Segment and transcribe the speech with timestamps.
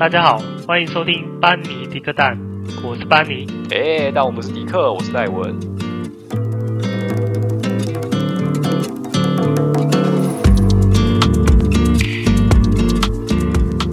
[0.00, 2.34] 大家好，欢迎收听班尼迪克蛋，
[2.82, 3.46] 我是班尼。
[3.70, 5.54] 哎，但我们是迪克，我是戴文。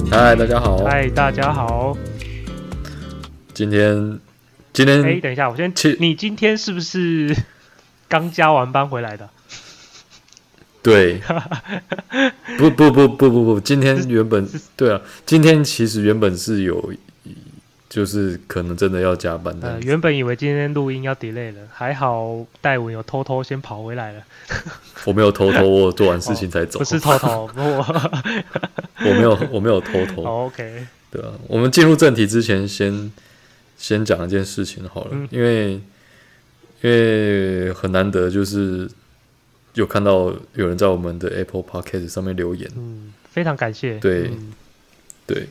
[0.10, 0.78] 嗨，大家好。
[0.78, 1.98] 嗨，大家好。
[3.54, 4.18] 今天，
[4.72, 7.36] 今天，哎，等一下，我先，你今天是不是
[8.08, 9.30] 刚加完班回来的？
[10.88, 11.20] 对，
[12.58, 14.48] 不不不不不不，今天原本
[14.78, 16.94] 对啊，今天其实原本是有，
[17.90, 19.68] 就是可能真的要加班的。
[19.68, 24.24] 呃，原本以为今天录音要 delay 了，还好戴文有偷偷先跑回来了。
[25.04, 26.80] 我没有偷偷，我做完事情才走。
[26.80, 27.86] 哦、不是偷偷，我
[29.04, 30.24] 我没有我没有偷偷。
[30.24, 33.12] Oh, OK，对啊，我们进入正题之前先，先
[33.78, 35.74] 先讲一件事情好了，嗯、因为
[36.82, 38.90] 因为很难得就是。
[39.78, 44.00] 有看到有人在我们的 Apple Podcast 上面留言，嗯，非常感谢。
[44.00, 44.52] 对，嗯、
[45.28, 45.50] 对，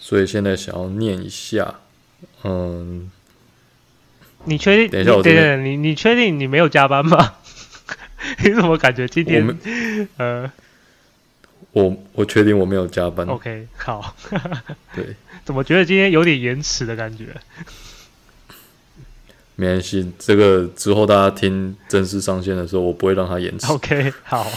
[0.00, 1.76] 所以现在想要念一下，
[2.42, 3.08] 嗯，
[4.46, 4.88] 你确定？
[4.90, 7.36] 等一下，我等等，你你确定你没有加班吗？
[8.42, 9.46] 你怎么感觉今天？
[9.46, 9.54] 我
[10.16, 10.52] 呃，
[11.70, 13.24] 我我确定我没有加班。
[13.28, 14.16] OK，好。
[14.96, 17.26] 对， 怎么觉得今天有点延迟的感觉？
[19.62, 23.70] 没关系，这个之后大家听正式上线的时候，我不会让它延迟。
[23.70, 24.44] OK，好。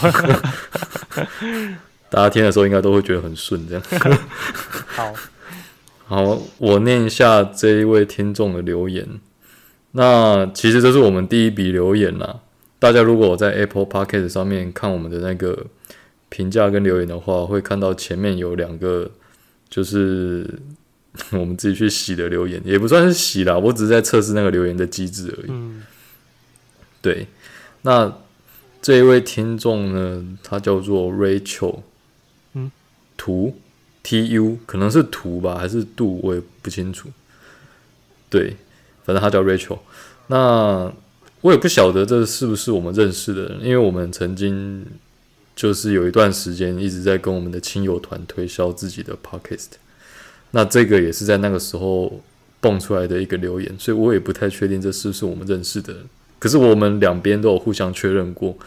[2.09, 3.84] 大家听的时候应该都会觉得很顺，这样。
[4.88, 5.14] 好，
[6.06, 9.08] 好，我念一下这一位听众的留言。
[9.92, 12.40] 那其实这是我们第一笔留言啦。
[12.80, 15.67] 大家如果在 Apple Podcast 上面看我们的那个
[16.30, 19.12] 评价跟留言的话，会看到前面有两个，
[19.69, 20.50] 就是。
[21.32, 25.48] 我们自己去洗的留言也不算是洗啦，我只是在测试那个留言的机制而已。
[25.50, 25.84] 嗯，
[27.02, 27.28] 对。
[27.84, 28.12] 那
[28.82, 31.82] 这一位听众呢，他叫做 Rachel，
[32.54, 32.72] 嗯，
[33.16, 33.56] 图
[34.04, 37.10] T U 可能是图吧，还是度，我也不清楚。
[38.30, 38.56] 对，
[39.04, 39.80] 反正他叫 Rachel。
[40.28, 40.92] 那
[41.42, 44.86] 我也不晓得这是不是我们认识的人，因为我们曾经
[45.56, 49.74] 就是有一段时间一直在跟我们的亲友团推销自己的 Podcast。
[50.51, 52.22] 那这个也是在那个时候
[52.61, 56.03] 蹦出来的一个留言，所以我也不太确定这是不是我们认识的人。
[56.39, 58.57] 可是我们两边都有互相确认过，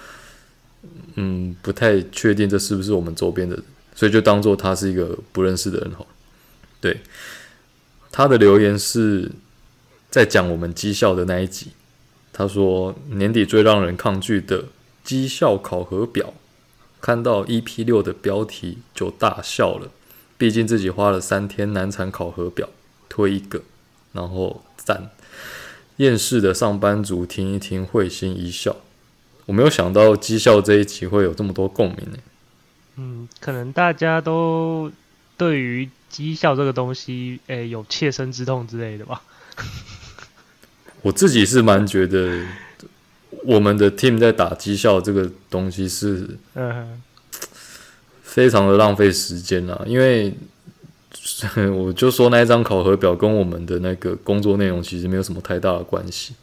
[1.14, 6.06] 嗯，不太确定这是不是我们周边的人，所以就当做他是一个不认识的人好。
[6.80, 7.00] 对，
[8.10, 9.30] 他的留言是
[10.10, 11.68] 在讲我们绩效的那一集，
[12.32, 14.64] 他说年底最让人抗拒的
[15.04, 16.34] 绩效考核表，
[17.00, 19.90] 看到 EP 六的标题就大笑了。
[20.38, 22.68] 毕竟自己花了三天难产考核表，
[23.08, 23.60] 推一个，
[24.12, 25.10] 然后赞，
[25.96, 28.76] 厌世的上班族听一听会心一笑。
[29.46, 32.18] 我没有想到绩效这一集会有这么多共鸣呢。
[32.96, 34.92] 嗯，可能大家都
[35.36, 39.20] 对于绩效这个东西，诶，有切身之痛之类的吧。
[41.02, 42.44] 我自己是蛮觉得，
[43.44, 47.02] 我们的 team 在打绩效这个东西是，嗯。
[48.38, 50.32] 非常的浪费时间啊，因为
[51.74, 56.34] 我就说那一张考核表跟我们的那个工作内容其实没有什么太大的关系。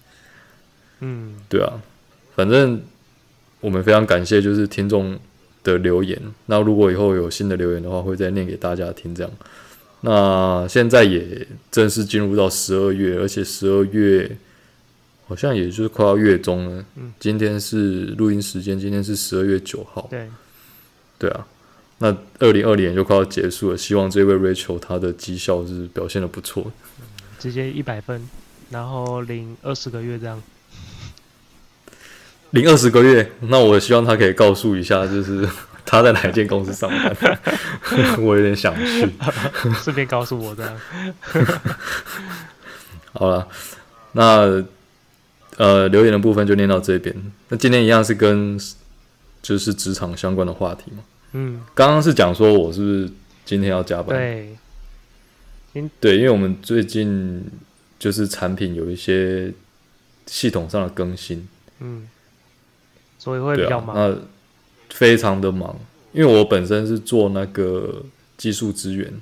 [1.00, 1.82] 嗯，对啊，
[2.36, 2.82] 反正
[3.62, 5.18] 我们非常感谢就是听众
[5.64, 6.22] 的留言。
[6.48, 9.16] 那如果以后有新的留言的话，会再念给大家听。
[9.16, 9.32] 这样，
[10.02, 14.36] 那现在也正式进入到十二月，而且十二月
[15.28, 16.84] 好像也就是快要月中了。
[16.98, 20.06] 嗯，今天是录音时间，今天是十二月九号。
[20.12, 20.28] 对，
[21.18, 21.48] 对啊。
[22.00, 26.72] 那二零二零年就快要结束了，希望这位 Rachel 她的绩效是表现的不错，
[27.40, 28.28] 直接一百分，
[28.70, 30.42] 然后领二十个月这样，
[32.52, 35.48] 领二十个月，那我希望他可以告诉一下，就是
[35.86, 37.40] 他在哪一间公司上班，
[38.20, 39.10] 我有点想去，
[39.82, 40.78] 顺便告诉我这样。
[43.14, 43.48] 好了，
[44.12, 44.64] 那
[45.56, 47.16] 呃留言的部分就念到这边，
[47.48, 48.60] 那今天一样是跟
[49.42, 51.04] 就是职场相关的话题嘛。
[51.38, 53.12] 嗯，刚刚是讲说我是不是
[53.44, 54.18] 今天要加班？
[54.18, 54.56] 对，
[56.00, 57.44] 对，因为我们最近
[58.00, 59.52] 就是产品有一些
[60.28, 61.46] 系统上的更新，
[61.82, 62.08] 嗯，
[63.20, 64.18] 所以会比较忙，啊、那
[64.92, 65.78] 非常的忙。
[66.14, 68.02] 因为我本身是做那个
[68.38, 69.14] 技术支援，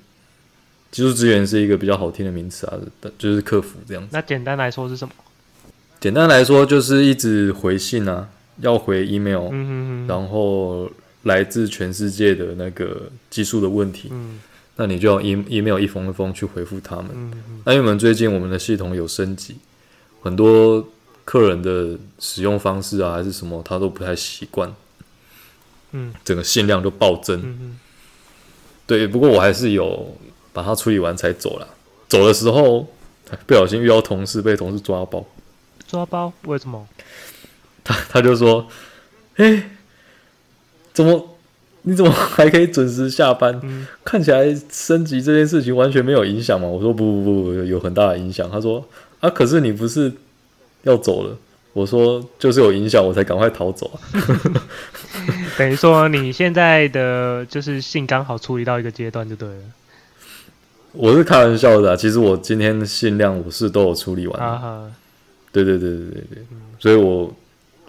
[0.91, 2.77] 技术支援是一个比较好听的名词啊，
[3.17, 4.09] 就是客服这样子。
[4.11, 5.13] 那简单来说是什么？
[5.99, 10.91] 简单来说就是一直回信啊，要回 email，嗯哼哼，然后。
[11.23, 14.39] 来自全世界的那个技术的问题，嗯，
[14.75, 17.09] 那你就要 e email 一封一封去回复他们。
[17.13, 19.57] 嗯，那因为我们最近我们的系统有升级，
[20.21, 20.87] 很多
[21.25, 24.73] 客人的使用方式啊，还是什么，他都不太习惯。
[25.91, 27.39] 嗯，整个信量就暴增。
[27.41, 27.79] 嗯，
[28.85, 30.17] 对，不过我还是有
[30.51, 31.67] 把它处理完才走了。
[32.09, 32.87] 走的时候
[33.45, 35.25] 不小心遇到同事，被同事抓包。
[35.87, 36.33] 抓包？
[36.43, 36.87] 为什么？
[37.83, 38.67] 他他就说
[39.35, 39.69] ：“哎、欸，
[40.93, 41.29] 怎么？
[41.85, 43.59] 你怎么还可以准时下班？
[43.61, 48.85] 嗯、看起来升级这件事情完全没有影响嘛？”我说：“不不不不，有很大的影响。”他说
[49.19, 50.09] ：“啊，可是你不是
[50.83, 51.37] 要走了？”
[51.73, 53.99] 我说：“就是有影响，我才赶快逃走啊。
[55.57, 59.63] ”等于说你现在的就是信刚好处理到一个阶段就对了。
[60.93, 64.39] 我是开玩笑的、啊，其实我今天的信量我是都有处理完。
[64.39, 64.89] 啊，
[65.51, 66.45] 对对对对对
[66.79, 67.33] 所以我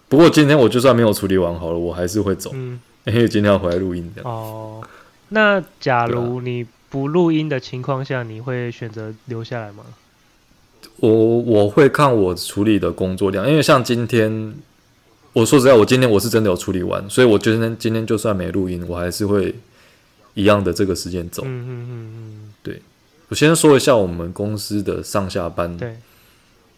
[0.09, 2.81] 不过今天我就算没有处理完好了，我还是会走，嗯、
[3.13, 4.23] 因为今天要回来录音的。
[4.23, 4.83] 哦，
[5.29, 9.85] 那假如你不录音的情况下，你会选择留下来吗？
[10.97, 14.55] 我我会看我处理的工作量，因为像今天，
[15.33, 19.55] 我说实在，我今天我是真的有处理完，所以我今天今天就算没录音，我还是会
[20.35, 21.43] 一样的这个时间走。
[21.45, 22.81] 嗯嗯嗯嗯，对。
[23.29, 25.77] 我先说一下我们公司的上下班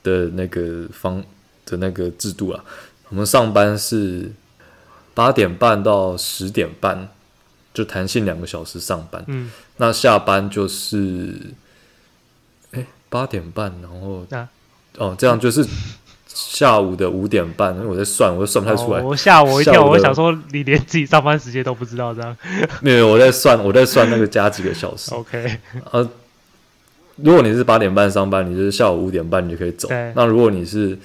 [0.03, 1.23] 的那个方
[1.67, 2.65] 的那个制度啊。
[3.11, 4.31] 我们上班是
[5.17, 7.09] 八点半到十点半，
[7.73, 9.25] 就弹性两个小时上班。
[9.29, 11.35] 嗯，那下班就是，
[12.73, 14.47] 哎，八点半，然后啊，
[14.99, 15.67] 哦，这样就是
[16.27, 17.75] 下午的五点半。
[17.77, 19.01] 因为我在算，我都算不太出来。
[19.01, 22.37] 我吓我一跳，我想说你连自己上班时间都不知道，这样。
[22.83, 25.13] 没有，我在算，我在算那个加几个小时。
[25.17, 25.59] OK，
[25.91, 26.07] 啊。
[27.17, 29.89] 如果你是八点半上班，你就是下午五点半你就可以走。
[30.15, 30.99] 那如果你是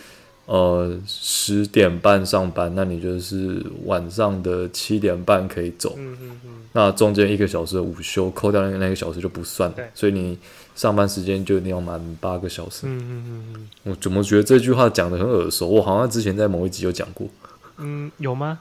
[0.45, 5.95] 呃十点半上班，那你就是晚上的七点半可以走。
[5.97, 6.51] 嗯嗯嗯。
[6.73, 9.71] 那中间一个小时的午休扣掉那个那个小时就不算。
[9.73, 10.37] 对所以你
[10.75, 12.87] 上班时间就一定要满八个小时。
[12.87, 13.69] 嗯嗯嗯嗯。
[13.83, 15.67] 我怎么觉得这句话讲的很耳熟？
[15.67, 17.27] 我好像之前在某一集有讲过。
[17.77, 18.59] 嗯，有吗？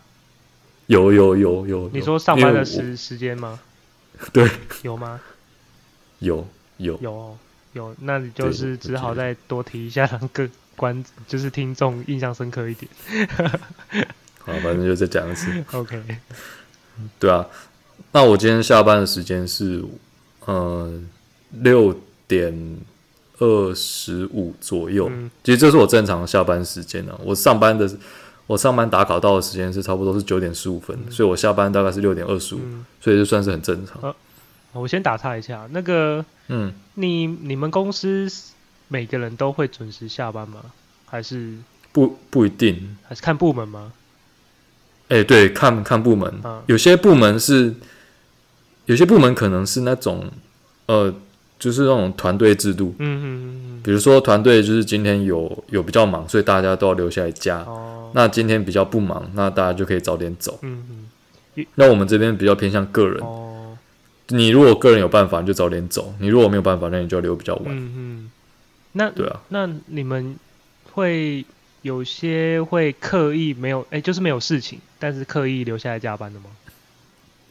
[0.87, 1.91] 有有有有。
[1.93, 3.61] 你说上班的时时间吗？
[4.33, 4.49] 对。
[4.83, 5.21] 有吗？
[6.19, 6.47] 有。
[6.79, 7.37] 有有
[7.75, 10.49] 有，那你就是只好再多提一下，让各
[10.81, 12.91] 观就是听众印象深刻一点。
[14.41, 15.47] 好，反正就再讲一次。
[15.77, 16.03] OK。
[17.19, 17.47] 对啊，
[18.12, 19.85] 那我今天下班的时间是
[20.47, 20.91] 呃
[21.50, 21.94] 六
[22.27, 22.79] 点
[23.38, 25.06] 二十五左右。
[25.11, 27.21] 嗯、其实这是我正常的下班时间呢、啊。
[27.23, 27.87] 我上班的
[28.47, 32.61] 我上班打卡到的时间是差不多是九点十五分，嗯、所以我下班大概是六点二十五，
[33.03, 34.00] 所以就算是很正常。
[34.00, 34.17] 啊
[34.73, 38.31] 我先打岔一下，那个，嗯，你你们公司
[38.93, 40.61] 每个人都会准时下班吗？
[41.07, 41.55] 还是
[41.93, 42.97] 不不一定？
[43.09, 43.93] 还是看部门吗？
[45.09, 47.73] 哎、欸，对，看看部门，啊、有些部门是，
[48.87, 50.29] 有些部门可能是那种，
[50.87, 51.15] 呃，
[51.57, 53.27] 就是那种团队制度，嗯嗯
[53.79, 60.85] 嗯，比如说团队就是今天有有比较忙，所以大家都要留下来加，哦，那今天比较不忙，那大家就可以早点走，嗯
[61.57, 63.77] 嗯，那我们这边比较偏向个人，哦。
[64.33, 67.65] 你如果个人有办法，你就早点走；你如果没有办法，那你就要留比较晚。
[67.67, 68.31] 嗯嗯。
[68.93, 70.37] 那对啊，那你们
[70.93, 71.45] 会
[71.83, 76.47] 有些会刻意没有，哎、欸，就是没有事情，但是刻意留下来加班的吗？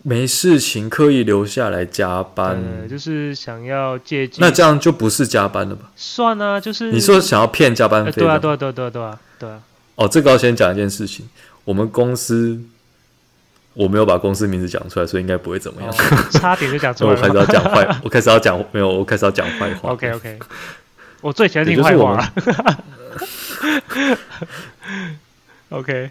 [0.01, 4.39] 没事情刻意留下来加班，嗯、就是想要借机。
[4.39, 5.91] 那这样就不是加班了吧？
[5.95, 8.19] 算啊，就是你说想要骗加班费、欸？
[8.19, 9.61] 对啊，对啊，对啊，对啊，对啊，对啊。
[9.95, 11.27] 哦，这个要先讲一件事情，
[11.65, 12.59] 我们公司。
[13.75, 15.89] 我没有把公司名字讲出来，所以应该不会怎么样。
[15.89, 17.15] 哦、差点就讲出来了。
[17.21, 19.91] 我开始要讲坏，我开始要讲没有，我开始要讲坏话。
[19.93, 20.39] OK OK，
[21.21, 22.33] 我最喜欢听坏话了。
[25.69, 26.09] OK，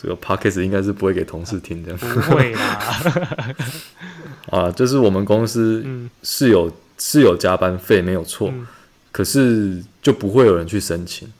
[0.00, 1.94] 这个 Podcast 应该是不会给同事听的。
[1.94, 3.54] 不会啦。
[4.50, 5.84] 啊，就是我们公司
[6.22, 8.48] 是有、嗯、是有加班费，没有错。
[8.52, 8.66] 嗯、
[9.12, 11.32] 可是就不会有人去申请。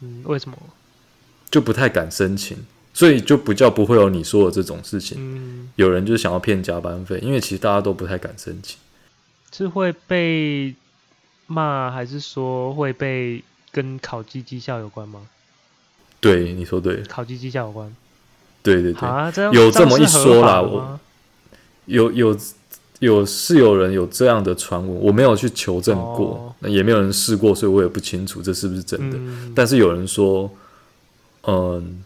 [0.00, 0.56] 嗯，为什么？
[1.50, 2.56] 就不太敢申请。
[2.92, 5.18] 所以就不叫不会有你说的这种事情。
[5.18, 8.78] 嗯，有人就是想要骗加班费，因为其实大家都不太敢申请。
[9.50, 10.72] 是会被
[11.46, 15.20] 骂，还是说会被跟考绩绩效有关吗？
[16.20, 17.94] 对，你说对，考绩绩效有关。
[18.62, 20.60] 对对对，啊、这有这么一说啦。
[20.60, 20.98] 我
[21.86, 22.36] 有有
[23.00, 29.16] 有是有人有这样的传闻，我没有去求证过，那、哦、也没有人试过，所以我也不清楚这是不是真的。
[29.18, 30.50] 嗯、但是有人说，
[31.42, 32.02] 嗯。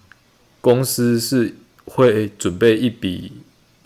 [0.61, 1.55] 公司是
[1.85, 3.33] 会准备一笔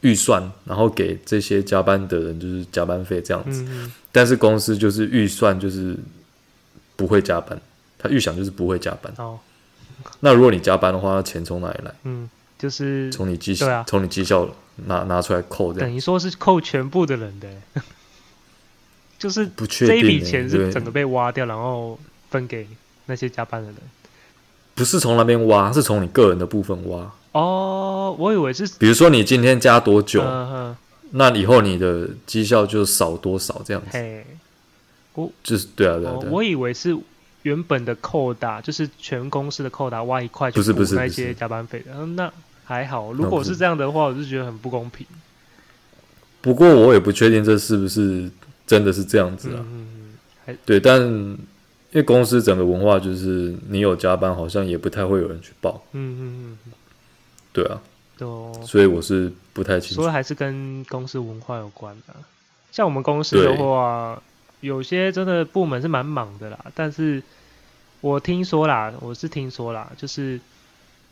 [0.02, 3.62] 预算，然后给这些加班的人，就是加班费这样子。
[3.62, 5.96] 嗯嗯，但是公司就是预算就是
[6.94, 7.60] 不会加班，
[7.98, 9.12] 他预想就是不会加班。
[9.16, 9.38] 哦，
[10.20, 11.94] 那如果你加班的话，钱从哪里来？
[12.04, 12.28] 嗯，
[12.58, 14.48] 就是从你绩效，从、啊、你绩效
[14.86, 17.48] 拿拿出来扣，等于说是扣全部的人的，
[19.18, 21.98] 就是这一笔钱是整个被挖掉，然后
[22.30, 22.66] 分给
[23.06, 23.76] 那些加班的人。
[24.74, 27.12] 不是从那边挖，是从你个人的部分挖。
[27.32, 30.22] 哦，我以为是，比如说你今天加多久，
[31.12, 33.88] 那以后你的绩效就少多少这样子。
[33.90, 34.24] 嘿，
[35.14, 36.30] 我就是对啊对啊对啊。
[36.30, 36.96] 哦，我以为是
[37.42, 41.92] 原本的扣打，就是全公司的扣打挖一块去补那些加班费的。
[41.94, 42.32] 嗯，那
[42.64, 45.06] 还好，如果是这样的话，我就觉得很不公平。
[46.40, 48.30] 不过我也不确定这是不是
[48.66, 49.56] 真的是这样子啊。
[49.58, 49.86] 嗯
[50.46, 50.58] 嗯。
[50.64, 51.38] 对，但因
[51.92, 55.82] 为公司整个文化就是你有加班，好像也不太会有人去报。
[55.92, 56.72] 嗯嗯嗯。
[57.52, 57.80] 对啊。
[58.18, 58.52] 都。
[58.66, 60.02] 所以我是不太清楚。
[60.02, 62.14] 所以还是跟公司文化有关的。
[62.70, 64.22] 像我们公司的话，
[64.60, 66.66] 有些真的部门是蛮忙的啦。
[66.74, 67.22] 但是
[68.00, 70.40] 我听说啦，我是听说啦，就是。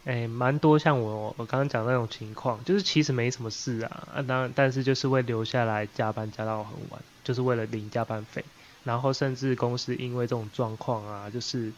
[0.06, 8.42] 哎，蛮多像我我刚刚讲的那种情况，就是其实没什么事啊，啊当然但是就是会留下来加班加到很晚，就是为了领加班费，
[8.82, 11.70] 然后甚至公司因为这种状况啊，就是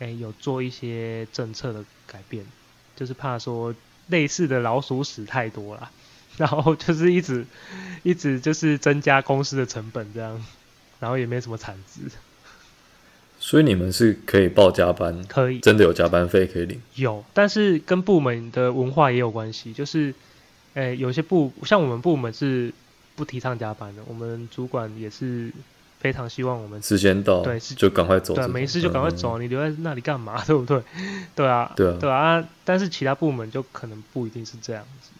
[0.00, 2.44] 哎有做一些政策的改变，
[2.98, 3.72] 就是怕说
[4.08, 5.88] 类似的老鼠屎太多了，
[6.36, 7.46] 然后就是一直
[8.02, 10.44] 一直就是增加公司的成本这样，
[10.98, 12.10] 然后也没什么产值。
[13.38, 16.82] 所以你们是可以报加班，可以真的有加班费可以领。
[16.96, 19.72] 有，但是跟部门的文化也有关系。
[19.72, 20.12] 就是，
[20.74, 22.74] 诶、欸，有些部像我们部门是
[23.14, 25.52] 不提倡加班的，我们主管也是
[25.98, 28.34] 非常希望我们时间到，对，就赶快走。
[28.34, 30.42] 对，没事就赶快走，嗯，你留在那里干嘛？
[30.46, 30.82] 对不对？
[31.34, 32.48] 对啊，对啊，对啊。
[32.64, 35.10] 但是其他部门就可能不一定是这样子。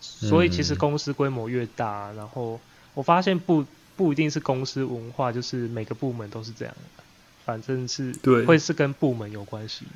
[0.00, 2.60] 所以其实公司规模越大，然后
[2.94, 3.64] 我发现不
[3.96, 7.02] 不一定是公司文化，就是每个部门都是这样的。
[7.44, 9.90] 反正是对，会是跟部门有关系的。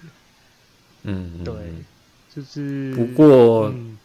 [1.03, 1.55] 嗯，对，
[2.35, 2.95] 就是。
[2.95, 3.99] 不过，嗯、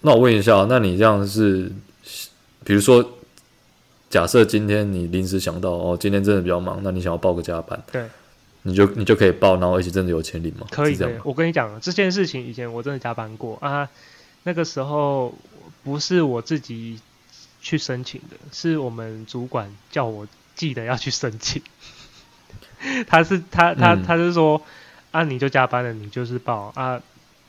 [0.00, 1.70] 那我问一下，那你这样是，
[2.64, 3.18] 比如说，
[4.14, 8.06] 假设今天你临时想到，哦，今天真的比较忙，那你想要报个加班，对，
[8.62, 10.68] 你就你就可以报，然后而且真的有钱领吗？
[10.70, 11.10] 可以的。
[11.24, 13.88] 我跟你讲，这件事情以前我真的加班过啊，
[14.44, 15.34] 那个时候
[15.82, 17.00] 不是我自己
[17.60, 21.60] 去申请的，是我们主管叫我记得要去申请。
[23.08, 24.62] 他是他他他是说，
[25.10, 27.02] 啊，你就加班了，你就是报啊，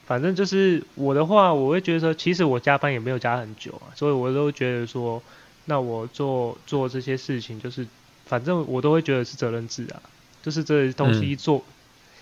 [0.07, 5.22] 反正就是我的话，我会觉得说，其实我加班也没有加很久啊，所以我都觉得说，
[5.65, 7.86] 那我做做这些事情，就是
[8.25, 10.01] 反正我都会觉得是责任制啊，
[10.41, 11.63] 就是这东西做、嗯、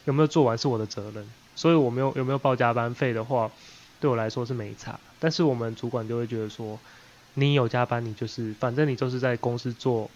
[0.05, 3.51] 有没有做完是我的责任，所以我没有有没有报加班费的话，
[3.99, 6.79] 对我来说是没差，但是我们主管就会觉得说，
[7.35, 10.09] 你有加班，你就是反正你就是在公司做。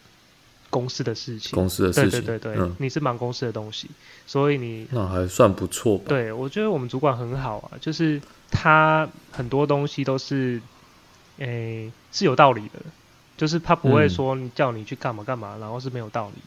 [0.69, 3.89] 公司的事情，公司的事情，对对对对，嗯、你是忙公司的东西，
[4.25, 6.03] 所以你那还算不错吧？
[6.09, 10.61] 对，我觉得我们主管很好啊，就是他很多东西都是，
[11.37, 12.79] 诶、欸，是有道理的，
[13.37, 16.41] 就是他不会说你叫你去干嘛干嘛，然后是没有道理，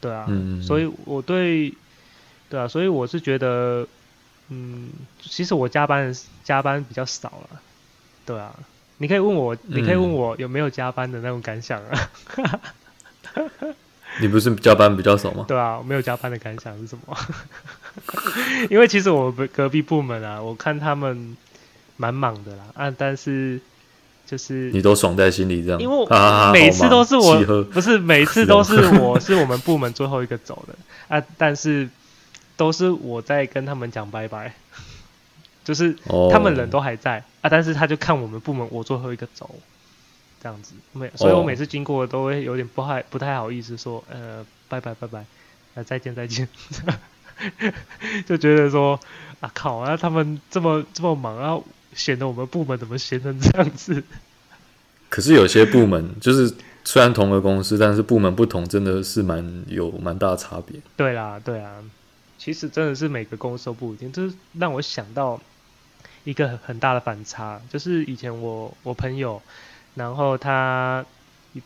[0.00, 1.72] 对啊，嗯、所以我对，
[2.48, 3.86] 对啊，所以我是觉得，
[4.48, 4.90] 嗯，
[5.20, 6.14] 其实我加班
[6.44, 7.60] 加班比较少了，
[8.26, 8.54] 对啊，
[8.98, 12.10] 你可以问我，你可以问我有没有加班的那种感想啊。
[14.20, 15.46] 你不是加班比较少吗？
[15.48, 17.16] 对啊，我没有加班的感想是什么？
[18.68, 21.34] 因为其实我隔壁部门啊，我看他们
[21.96, 23.58] 蛮忙的啦，啊，但是
[24.32, 26.06] 就是你都爽在心里这样，因为
[26.54, 30.74] 每次都是我，不是每次都是我 是我们部门最后一个走的。
[31.14, 31.86] 啊，但是
[32.56, 34.54] 都是我在跟他们讲拜拜，
[35.62, 35.94] 就是
[36.30, 39.54] 他们人都还在、哦、啊，但是他就看我们部门我最后一个走。
[40.42, 45.24] 这样子，每，所以我每次经过都会有点不太不太好意思说，呃，拜拜拜拜，
[45.74, 46.48] 呃，再见再见，
[48.26, 48.98] 就觉得说，
[49.38, 51.60] 啊靠啊，他们这么这么忙啊，
[51.94, 54.02] 显得我们部门怎么闲成这样子？
[55.08, 60.80] 可是有些部门就是虽然同个公司，但是部门不同，真的是蛮有蛮大的差别。
[60.96, 61.82] 对啦，对啊，
[62.38, 65.40] 其实真的是每个公司都不一定，这是让我想到
[66.24, 69.40] 一个很很大的反差，就是以前我我朋友。
[69.94, 71.04] 然后他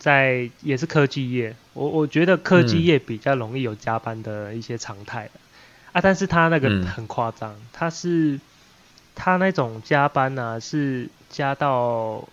[0.00, 5.40] 在也是科技业，我我觉得科技业比较容易有加班的一些常态、嗯、
[5.92, 8.40] 啊，但是他那个很夸张，嗯、他是
[9.16, 12.28] 他那种加班呢、啊、是加到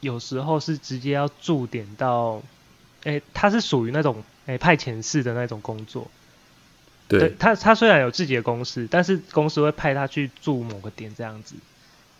[0.00, 2.40] 有时候是直接要驻点到，
[3.02, 6.10] 诶，他是属于那种诶派遣式的那种工作，
[7.08, 11.56] 对，对他他虽然有自己的公司，但是公司会派他去驻某个点这样子，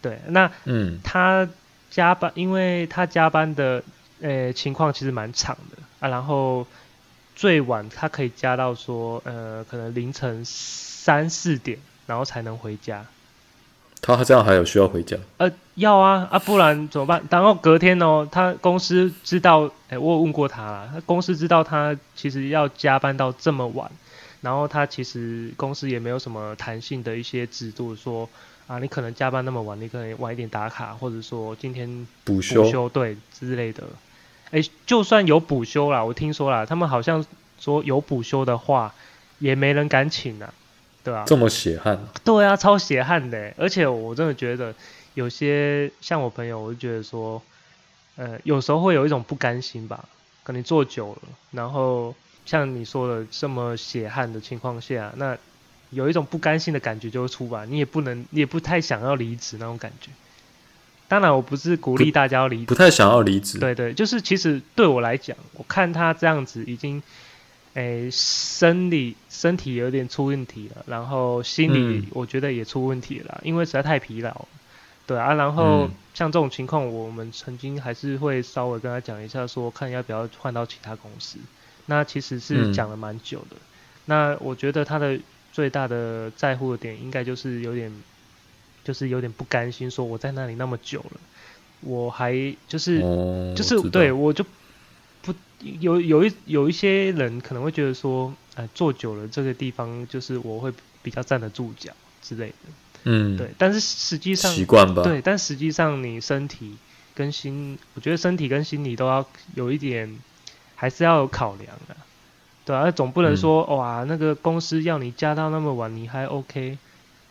[0.02, 1.48] 对，那嗯他。
[1.90, 3.82] 加班，因为他加班的，
[4.20, 6.10] 呃，情况其实蛮长的啊。
[6.10, 6.66] 然后
[7.34, 13.06] 最晚他可以加到说，呃，可能凌晨三四点，然后才能回家。
[14.00, 15.16] 他这样还有需要回家？
[15.38, 17.22] 呃，要啊，啊，不然怎么办？
[17.30, 23.90] 然后隔天哦，他公司知道，哎，我有问过他啦，他公司知道他其实要加班到这么晚，
[24.40, 28.28] 然后他其实公司也没有什么弹性的一些制度说。
[28.68, 33.82] 啊，你可能加班那么晚，你可能晚一点打卡，或者说今天补休，补休对之类的。
[34.50, 37.24] 哎，就算有补休啦，我听说啦，他们好像
[37.58, 38.92] 说有补休的话，
[39.38, 40.52] 也没人敢请啊，
[41.04, 41.24] 对吧、啊？
[41.26, 41.98] 这么血汗？
[42.24, 43.52] 对啊，超血汗的。
[43.56, 44.74] 而且我真的觉得，
[45.14, 47.42] 有些像我朋友，我就觉得说，
[48.16, 50.04] 呃，有时候会有一种不甘心吧，
[50.42, 52.14] 可能做久了，然后
[52.44, 55.36] 像你说的这么血汗的情况下，那
[55.90, 60.10] 有一种不甘心的感觉就会出来，你也不能，你也不太想要离职那种感觉。
[61.08, 63.58] 当然，我不是鼓励大家要离职，不太想要离职。
[63.58, 67.02] 对对，就是其实对我来讲，我看他这样子已经，
[67.78, 74.46] 诶，生理身体有点出问题了，然后心理我觉得也出问题了，嗯、因为实在太疲劳。
[75.06, 81.38] 对啊，然后像这种情况，我们曾经还是会稍微跟他讲一下说，说看要不要换到其他公司。
[81.86, 83.56] 那其实是讲了蛮久的。
[83.56, 83.60] 嗯、
[84.06, 85.18] 那我觉得他的
[85.52, 87.92] 最大的在乎的点，应该就是有点。
[88.84, 91.20] 就是有点不甘心，说我在那里那么久了，
[91.82, 92.32] 我还
[92.68, 94.50] 就是、哦、就是对我就不
[95.60, 100.72] 有有一有一些人可能会觉得说，哎，坐久了这个地方就是我会
[101.02, 102.54] 比较站得住脚之类的，
[103.04, 103.50] 嗯，对。
[103.58, 105.20] 但是实际上习惯吧，对。
[105.20, 106.76] 但实际上你身体
[107.14, 110.18] 跟心，我觉得身体跟心理都要有一点，
[110.74, 111.96] 还是要有考量的，
[112.64, 116.78] 对啊，总不能说、嗯、哇，那个公司要你加到那么晚，你还 OK，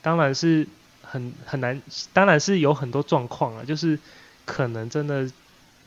[0.02, 0.68] 当然是。
[1.10, 1.82] 很很难，
[2.12, 3.98] 当然是有很多状况啊，就是
[4.44, 5.26] 可能真的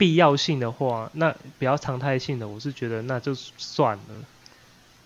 [0.00, 4.02] 必要性的话，那比较常态性的，我是觉得那就算了。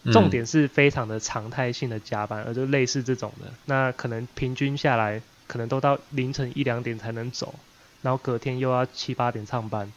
[0.05, 7.53] 嗯、重点是非常的常态性的加班，而就类似这种的，那可能平均下来，可能都到凌晨一两点才能走，
[8.03, 9.93] 然后隔天又要七八点上班。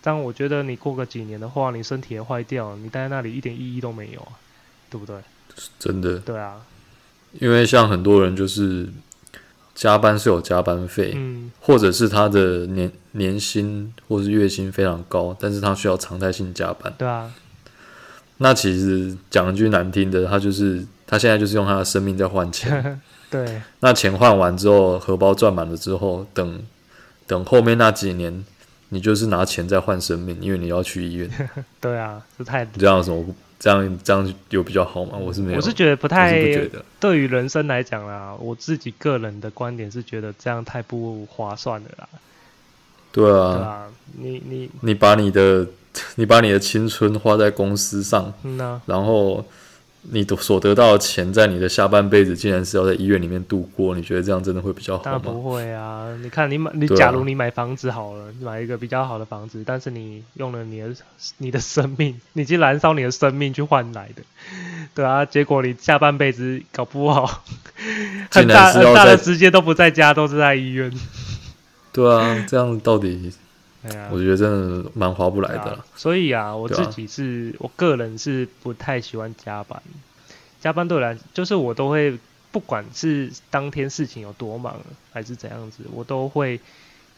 [0.00, 4.38] 但我觉得你过个几年的话，你身体也坏掉了，你待在那里一点意义都没有啊，
[4.88, 5.16] 对不对？
[5.80, 6.20] 真的。
[6.20, 6.64] 对啊，
[7.40, 8.88] 因为像很多人就是。
[9.76, 16.92] 加班是有加班费，嗯，或者是他的年年薪或是月薪非常高，但是他需要常态性加班。
[16.96, 17.30] 对啊，
[18.38, 23.00] 那其实讲一句难听的，他就是他现在就是用他的生命在换钱。
[23.28, 26.62] 对，那钱换完之后，荷包赚满了之后，等
[27.26, 28.44] 等后面那几年，
[28.88, 31.30] 你就是拿钱在换生命，因为你要去医院。
[31.78, 33.22] 对啊，这太这样什么？
[33.58, 35.16] 这样这样有比较好吗？
[35.16, 36.40] 我是没有，我是觉得不太。
[37.00, 42.08] 对于人生来讲啦，我自己个人的观点是觉得这样太不划算了啦。
[43.12, 43.86] 对啊，对啊，
[44.18, 45.66] 你你你把你的
[46.16, 49.44] 你把你的青春花在公司上，嗯啊，然后。
[50.10, 53.94] 你所得到的钱，在你的下半辈子，竟然是要在医院里面度过？
[53.94, 55.04] 你觉得这样真的会比较好吗？
[55.04, 56.06] 当然不会啊！
[56.22, 60.94] 你看，你买，你假如你买房子好了，你买一个比较好的房子，但是你用了你的
[61.38, 64.22] 你的生命，你去燃烧你的生命去换来的，
[64.94, 67.42] 对啊，结果你下半辈子搞不好，
[68.30, 70.92] 很大很大的时间都不在家，都是在医院。
[71.92, 73.32] 对啊，这样到底？
[74.10, 79.82] 我觉得真的蛮划不来的，啊，所以啊，我自己是，啊、我个人是不太喜欢加班。
[80.60, 82.18] 加班对我来，就是我都会，
[82.50, 84.80] 不管是当天事情有多忙，
[85.12, 86.60] 还是怎样子，我都会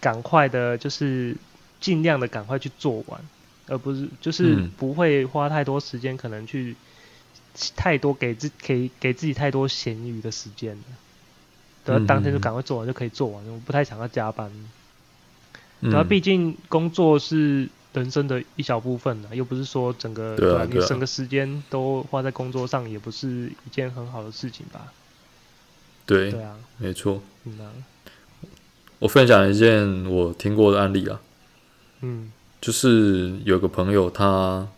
[0.01, 1.35] 赶快的，就是
[1.81, 3.21] 尽量的赶快去做完，
[3.69, 6.77] 而不是就是不会花太多时间，可能去
[7.77, 10.77] 太多给自给给自己太多闲余的时间。
[11.85, 14.51] 等到当天就赶快做完就可以做完，我不太想要加班。
[15.81, 24.93] 然后，毕竟工作是人生的一小部分，又不是说整个对、你整个时间都花在工作上，也不是一件很好的事情吧？
[26.05, 27.23] 对，对啊，没错。
[27.45, 27.71] 嗯、啊，
[28.99, 31.21] 我分享一件我听过的案例啊，
[32.01, 34.69] 嗯，就是有个朋友他，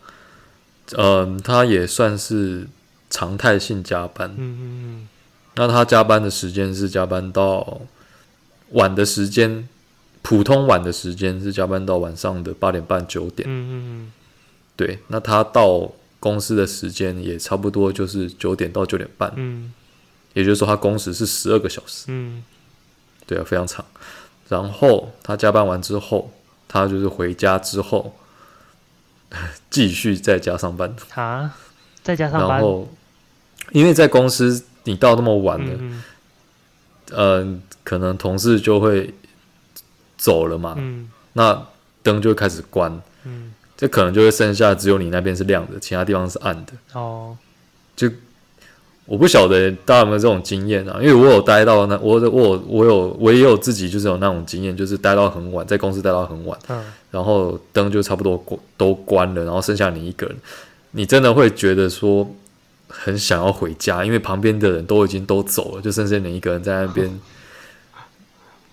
[0.97, 2.67] 嗯、呃，他也算是
[3.09, 5.07] 常态性加班，嗯嗯嗯，
[5.55, 7.81] 那他加班的时间是加班到
[8.69, 9.67] 晚的时间。
[10.21, 13.47] 普通晚的时间是加班到晚上的八点半九点。
[13.49, 14.11] 嗯嗯嗯。
[14.75, 19.31] 对，那他到公司的时间也差不多就是九点到九点半。
[19.35, 19.73] 嗯。
[20.33, 22.05] 也就是说，他工时是十二个小时。
[22.07, 22.43] 嗯。
[23.25, 23.83] 对啊，非常长。
[24.47, 26.31] 然后他加班完之后，
[26.67, 28.15] 他就是回家之后
[29.69, 30.95] 继续在家上班。
[31.15, 31.57] 啊，
[32.03, 32.49] 在家上班。
[32.49, 32.87] 然后，
[33.71, 36.03] 因为在公司你到那么晚了，嗯，
[37.11, 39.13] 呃，可能同事就会。
[40.21, 41.59] 走了嘛，嗯、那
[42.03, 46.73] 灯就会开始关，嗯，这可能就会剩下只有你那边是亮的，其他地方是暗的。
[46.93, 47.35] 哦，
[47.95, 48.07] 就
[49.05, 50.99] 我不晓得大家有没有这种经验啊？
[51.01, 60.37] 因为我有待到那，我我我有我也有自己就是有那种经验，就是待到很晚，在公司待到很晚，嗯，然后灯就差不多关都关了，然后剩下你一个人，
[60.91, 62.29] 你真的会觉得说
[62.87, 67.09] 很想要回家，因为旁边的人都已经都走了，就剩下你一个人在那边。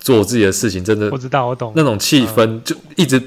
[0.09, 3.23] 做自己的事情，真的我知道，我懂那种气氛，就一直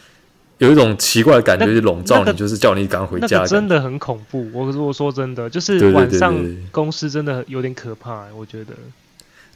[0.56, 3.44] 有一种奇怪的感觉，就笼罩你，就是叫你赶快回家。
[3.44, 4.48] 真的很恐怖。
[4.54, 6.34] 我我说真的，就是晚上
[6.70, 8.72] 公司真的有点可怕，我觉得。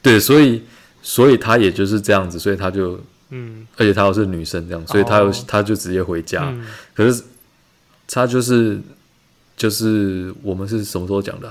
[0.02, 0.62] 对，所以
[1.00, 6.54] 所以他也就是这样子，所以他就嗯，而且他又是女生这样，所以他又他就直接回家。
[6.92, 7.24] 可是
[8.06, 8.78] 他就是
[9.56, 11.50] 就是我们是什么时候讲的？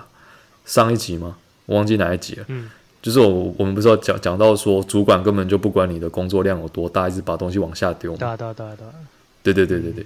[0.66, 1.38] 上一集吗？
[1.66, 2.46] 我忘记哪一集了。
[2.50, 2.70] 嗯。
[3.06, 8.18] 就是我，我们不是要讲讲到说，主管根本就不管你的工作量有多大，一直把东西往下丢嘛。
[8.18, 8.78] 对对对对。
[9.44, 10.06] 对对对对对，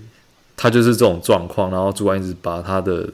[0.58, 3.10] 他就是这种状况，然后主管一直把他的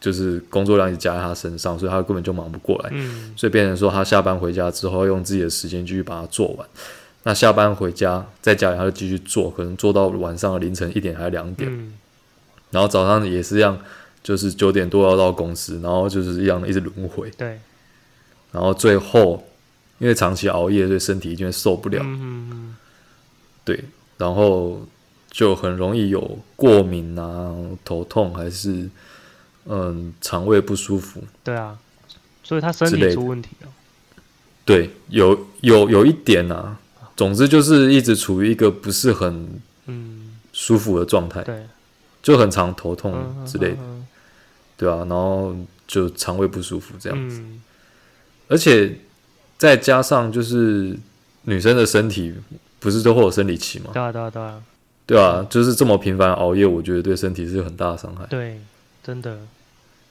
[0.00, 2.90] 就是工作量一直加在他身上，所以他根本就忙不过来。
[2.92, 3.32] 嗯。
[3.36, 6.68] 所以变成说，他下班回家之后，用自己的时间继续把它做完。
[7.22, 11.70] 那下班回家在家里，他就继续做，可能做到晚上的凌晨一点还是两点。
[11.72, 11.94] 嗯。
[12.72, 13.78] 然后早上也是一样，
[14.24, 17.30] 就是九点多要到公司，然后就是一样一直轮回。
[17.38, 17.60] 对。
[18.50, 19.44] 然后最后，
[19.98, 22.00] 因为长期熬夜，所以身体已经受不了。
[22.02, 22.76] 嗯，
[23.64, 23.84] 对，
[24.16, 24.86] 然后
[25.30, 28.88] 就很容易有过敏啊、头痛，还是
[29.66, 31.22] 嗯肠胃不舒服。
[31.44, 31.78] 对啊，
[32.42, 33.68] 所以他身体出问题了。
[34.64, 36.78] 对，有有有一点啊，
[37.16, 41.42] 总之就是一直处于一个不是很嗯舒服的状态。
[41.42, 41.66] 对，
[42.22, 43.14] 就很常头痛
[43.46, 43.78] 之类的。
[44.76, 45.54] 对啊，然后
[45.86, 47.42] 就肠胃不舒服这样子。
[48.48, 48.96] 而且
[49.56, 50.96] 再加上就是
[51.42, 52.34] 女生的身体
[52.80, 53.90] 不是都会有生理期吗？
[53.92, 54.62] 对啊，对啊，对啊，
[55.06, 58.24] 对啊，就是这么频繁熬夜，我觉得对身体是有很大的伤害。
[58.26, 58.60] 对，
[59.02, 59.38] 真的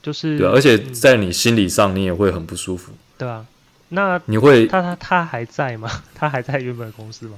[0.02, 2.92] 就是对啊，而且在你心理上，你也会很不舒服。
[3.18, 3.46] 对啊，
[3.90, 5.90] 那你会他他他还在吗？
[6.14, 7.36] 他还在原本的公司吗？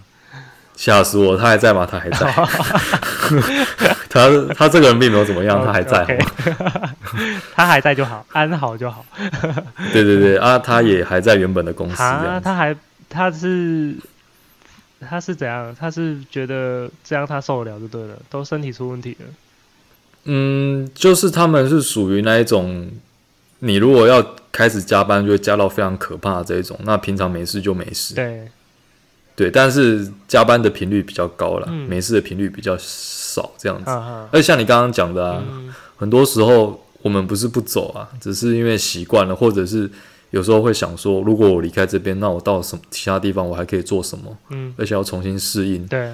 [0.80, 1.36] 吓死我！
[1.36, 1.86] 他还在吗？
[1.86, 2.34] 他还在。
[4.10, 6.18] 他他这个人并没有怎么样，他还在。
[7.54, 9.06] 他还在就好，安好就好。
[9.92, 12.02] 对对对啊，他也还在原本的公司。
[12.02, 12.74] 啊他还
[13.10, 13.94] 他是
[15.02, 15.76] 他是怎样？
[15.78, 19.26] 他是觉得这样他受得了就对了，都身体出问题了。
[20.24, 22.90] 嗯，就是他们是属于那一种，
[23.60, 26.80] 你如果要开始加班，就会加到非常可怕的这一种。
[26.84, 28.16] 那平常没事就没事。
[28.16, 28.48] 对。
[29.40, 33.90] 对，但是加班的频率比较高了，嗯、没事的频率比较少，这样子。
[33.90, 39.90] 啊、而且像你刚刚讲的啊，嗯、很多时候我们不是不走啊，只是因为习惯了，或者是
[40.32, 44.38] 有时候会想说，如果我离开这边，那我到什么其他地方，我还可以做什么？
[44.50, 45.88] 嗯，而且要重新适应。
[45.88, 46.14] 对，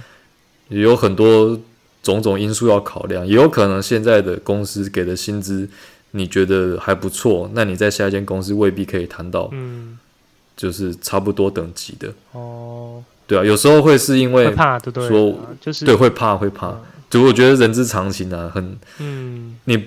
[0.69, 1.59] 也有很多
[2.03, 5.67] 种种因素要考量，也有可能现在的公司给的薪资
[6.11, 9.97] 你觉得还不错，那你在下一间公司未必可以谈到，嗯，
[10.55, 13.03] 就是差不多等级的哦。
[13.27, 16.75] 对啊，有时候会是因为怕，对对，说就是对会怕会怕，
[17.09, 19.83] 就我觉得人之常情啊，很嗯，你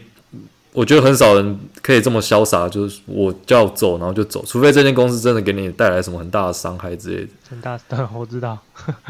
[0.72, 7.28] 我觉得很少人可以这么潇洒，就是我叫走然后就走，除非这间公司真的给你带来什么很大的伤害之类的。
[7.50, 8.56] 很大， 对，我知道。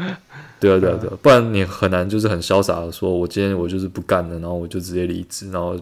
[0.59, 5.75] 对啊，对啊，对啊，不然你很难就是很潇洒的说，我今天我就是不干了，然后我就直接离职，然后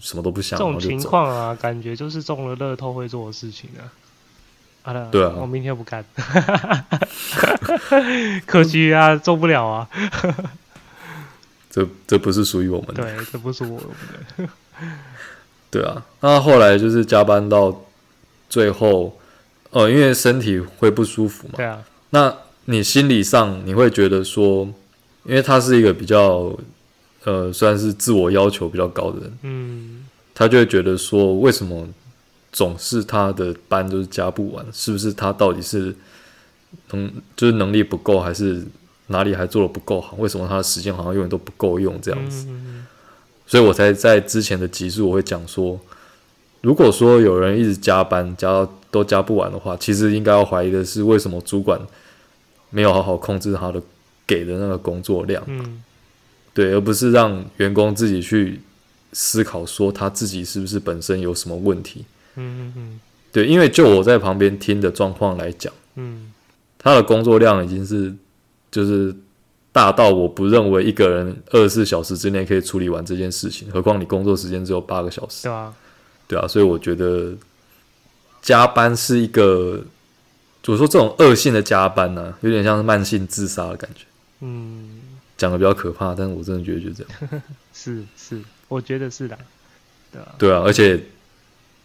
[0.00, 0.58] 什么都不想。
[0.58, 3.82] 这种情况啊，感觉就是中了乐透会做的事情啊。
[5.10, 6.04] 对啊，我明天不干，
[8.46, 9.88] 可惜啊，做不了啊。
[11.70, 13.86] 这这不是属于我们的，对，这不是我们
[14.38, 14.48] 的。
[15.70, 17.84] 对啊，那后来就是加班到
[18.48, 19.18] 最后，
[19.70, 21.54] 呃，因为身体会不舒服嘛。
[21.56, 21.82] 对啊。
[22.10, 22.34] 那
[22.66, 24.64] 你心理上你会觉得说，
[25.24, 26.56] 因为他是一个比较，
[27.24, 31.86] 呃，算是自我要求比较高的人，嗯，他就会觉得说，为什么？
[32.56, 35.94] 总是他的班就是加不完，是不是他到底是
[36.90, 38.64] 能就是能力不够，还是
[39.08, 40.16] 哪里还做的不够好？
[40.16, 42.46] 为什么他的时间好像永远都不够用这样子？
[42.48, 42.86] 嗯、
[43.46, 45.78] 所以我才在之前的集数我会讲说，
[46.62, 51.78] 如果说有人一直加班加到都加不完的话，其实应该要怀疑的是为什么主管
[52.70, 53.82] 没有好好控制他的
[54.26, 55.82] 给的那个工作量，嗯、
[56.54, 58.62] 对，而不是让员工自己去
[59.12, 62.06] 思考说他自己是不是本身有什么问题。
[62.36, 63.00] 嗯嗯嗯，
[63.32, 66.32] 对，因为就我在旁边听的状况来讲，嗯，
[66.78, 68.14] 他的工作量已经是
[68.70, 69.14] 就是
[69.72, 75.74] 大到我不认为一个人二十四小时之内可以处理完这件事情，何况你工作时间只有八个小时，对啊，
[76.28, 77.34] 对啊，所以我觉得
[78.42, 79.82] 加班是一个，
[80.62, 84.04] 就是说这种恶性的加班呢、啊，有点像是慢性自杀的感觉，
[84.40, 85.00] 嗯，
[85.36, 89.38] 讲的比较可怕，但是我真的觉得就这样， 是是，我觉得是的，
[90.12, 91.02] 对啊，对啊，而且。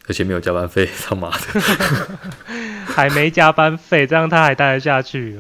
[0.08, 1.38] 而且没有加班费，他妈的，
[2.86, 5.40] 还没加班费，这样他还待得下去？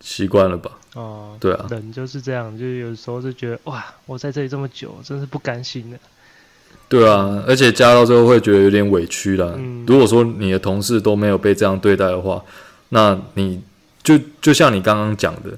[0.00, 0.70] 习惯了吧？
[0.94, 5.98] 哦，对啊，人就是这样，就有时候就觉得哇，我在这里这么久，真是不甘心的。
[6.88, 9.50] 对啊，而且加到最后会觉得有点委屈啦。
[9.56, 12.40] 嗯，如果说你的同事都没有被这样对待的话，
[12.90, 13.60] 那你
[14.02, 15.48] 就就像你刚刚讲的，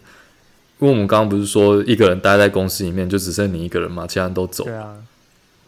[0.79, 4.65] 因为我们刚刚不是说一个人待在公司里面就只剩你一个人嘛，其他人都走。
[4.65, 4.95] 对啊。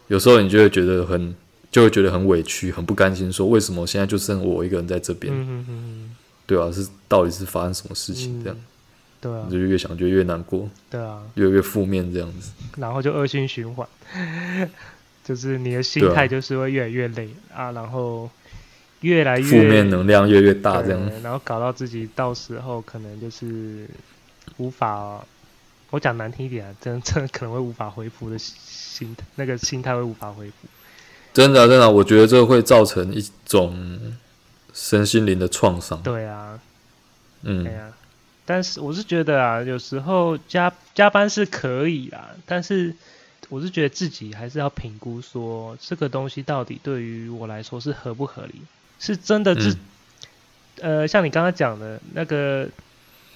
[0.07, 1.35] 有时候你就会觉得很，
[1.71, 5.33] 就会觉得很委屈，很不甘心，说为什么现在就剩我一个人在这边？
[5.33, 6.15] 嗯嗯嗯。
[6.47, 8.57] 对啊，是到底是发生什么事情这样？
[8.57, 8.65] 嗯、
[9.21, 9.47] 对啊。
[9.51, 10.67] 就越想就越难过。
[10.89, 11.21] 对啊。
[11.35, 12.51] 越来越负面这样子。
[12.77, 13.87] 然后就恶性循环，
[15.23, 18.29] 就是你的心态就是会越来越累啊，啊，然后
[19.01, 23.87] 越来越负面能量越来越大这样，然后搞到自己到时候可能就是
[24.57, 25.23] 无法，
[25.91, 28.37] 我讲难听一点啊，真的真的可能会无法恢复的。
[28.39, 30.53] 心那个心态会无法恢复，
[31.33, 34.17] 真的、啊、真的、啊，我觉得这会造成一种
[34.73, 36.01] 身心灵的创伤。
[36.03, 36.59] 对啊，
[37.43, 37.91] 嗯，对啊，
[38.45, 42.93] 但是我是觉得啊，有时候加加班是可以啦，但是
[43.49, 48.61] 我是觉得自己还是要评估说这个东西到底对于我来说是合不合理，
[48.99, 49.73] 是真的是，
[50.81, 52.67] 嗯、呃，像你刚刚讲的那个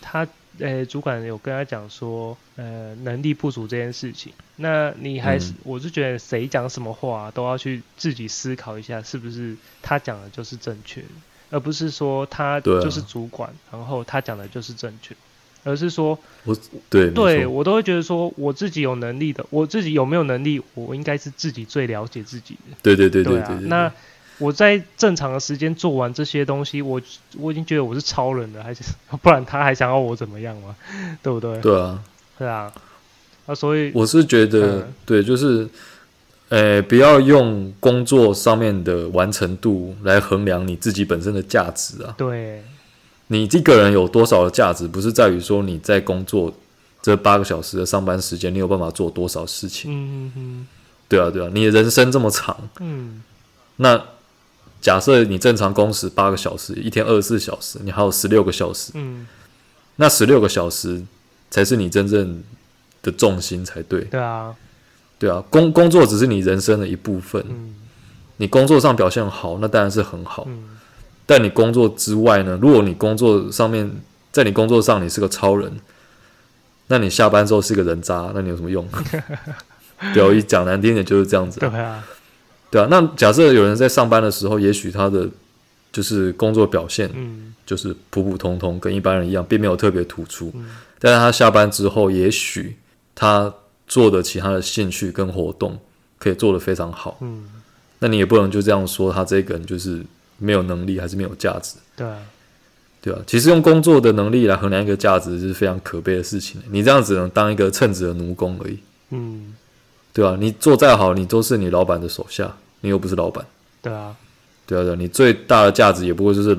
[0.01, 0.27] 他。
[0.59, 11.03] 呃、欸，主管有跟他讲说，呃，能力不足这件事情，那你还是，嗯、我是觉得谁讲什么话都要去自己思考一下，是不是他讲的就是正确，
[11.49, 15.15] 而不是说他就是主管，啊、然后他讲的就是正确，
[15.63, 16.55] 而是说，我
[16.89, 22.77] 对对我都会觉得说，我自己有能力的，我自己有没有能力，我应该是自己最了解自己的。
[22.81, 23.65] 对对对对对，对，对，对，对。
[23.65, 23.93] 啊，那。
[24.39, 26.99] 我在正常的时间做完这些东西，我
[27.37, 28.83] 我已经觉得我是超人了，还是
[29.21, 30.75] 不然他还想要我怎么样吗？
[31.21, 31.61] 对不对？
[31.61, 32.03] 对啊，
[32.37, 32.73] 对啊，
[33.45, 35.67] 啊，所以我是觉得，嗯、对，就是，
[36.49, 42.15] 呃，不要用工作上面的完成度来衡量你自己本身的价值啊。
[42.17, 42.63] 对，
[43.27, 46.51] 你这个人有多少的价值，不是在于说你在工作
[47.03, 49.91] 这八个小时的上班时间，你有办法做多少事情？
[49.91, 50.67] 嗯嗯嗯，
[51.07, 53.21] 对啊，对啊，你的人生这么长，嗯，
[53.75, 54.03] 那。
[54.83, 59.25] 假设你正常工时八个小时，一天二十四小时，你还有十六个小时，嗯，
[59.95, 61.01] 那十六个小时
[61.49, 62.43] 才是你真正
[63.01, 64.01] 的重心才对。
[64.01, 64.53] 对啊，
[65.17, 67.41] 对啊，工工作只是你人生的一部分。
[67.47, 67.73] 嗯，
[68.35, 70.43] 你工作上表现好，那当然是很好。
[70.49, 70.77] 嗯，
[71.25, 72.59] 但你工作之外呢？
[72.61, 73.89] 如果你工作上面，
[74.33, 75.71] 在你工作上你是个超人，
[76.87, 78.85] 那你下班之后是个人渣，那你有什么用？
[80.13, 81.61] 对，我一讲难听点就是这样子。
[81.61, 82.03] 对啊。
[82.73, 85.29] 对啊，那假设有人在上班的时候，也许他的
[85.91, 87.07] 就是工作表现，
[87.67, 90.51] 就是普普通通，跟一般人一样，并没有特别突出。
[90.55, 90.65] 嗯、
[90.97, 92.75] 但是他下班之后，也许
[93.13, 93.53] 他
[93.87, 95.77] 做的其他的兴趣跟活动
[96.17, 97.19] 可以做得非常好。
[97.21, 97.43] 嗯，
[97.99, 100.03] 那你也不能就这样说他这个人就是
[100.39, 101.75] 没有能力，还是没有价值。
[101.95, 102.17] 对啊，
[103.03, 106.59] 对啊，其实用工作的能力来衡量一个价值是非常可悲的事情。
[106.71, 108.79] 你这样只能当一个称职的奴工而已。
[109.11, 109.53] 嗯，
[110.11, 112.51] 对啊，你做再好，你都是你老板的手下。
[112.83, 113.45] 你又不是老板，
[113.81, 114.13] 对啊，
[114.67, 116.57] 对啊，对啊，你最大的价值也不过就是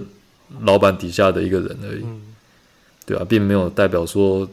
[0.63, 2.23] 老板底下的一个人而已，嗯、
[3.05, 4.49] 对啊，并没有代表说，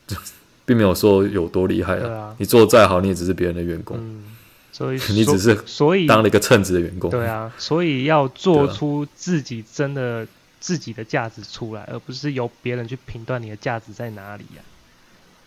[0.66, 2.12] 并没有说有多厉害啊。
[2.12, 4.22] 啊你做的再好，你也只是别人的员工，嗯、
[4.70, 7.10] 所以 你只是所以当了一个称职的员工。
[7.10, 10.26] 对啊，所以要做出自己真的
[10.60, 14.76] 自己的价值出来，啊、而不是由别人去评断你的价值在哪里呀、啊。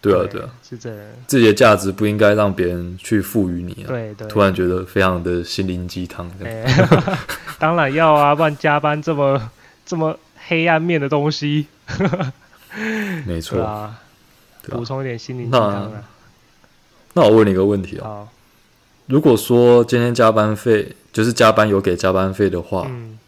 [0.01, 0.99] 对啊，对啊，是这样。
[1.27, 3.87] 自己的价值不应该让别人去赋予你啊。
[3.87, 4.27] 对对。
[4.27, 6.29] 突然觉得非常的心灵鸡汤。
[6.43, 6.65] 欸、
[7.59, 9.51] 当然要啊，不然加班这么
[9.85, 11.67] 这么黑暗面的东西。
[13.27, 13.57] 没错。
[13.57, 13.99] 对啊。
[14.69, 16.03] 补充一点心灵鸡汤啊。
[17.13, 18.03] 那我问你一个问题啊。
[18.03, 18.27] 好。
[19.05, 23.19] 如果说今天加班费就是加班有给加班费的话，嗯，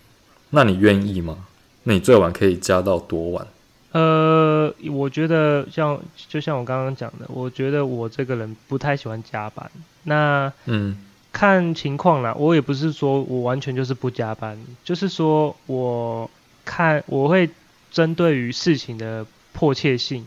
[0.51, 1.37] 那你愿意吗？
[1.83, 3.45] 那你最晚可以加到多晚？
[3.93, 9.69] 呃，我觉得像就像我刚刚讲的，我觉得我这个人不太喜欢加班。
[10.01, 10.97] 那嗯，
[11.31, 16.27] 看情况啦，我也不是说我完全就是不加班，就是说我
[16.65, 17.47] 看我会
[17.91, 20.25] 针对于事情的迫切性，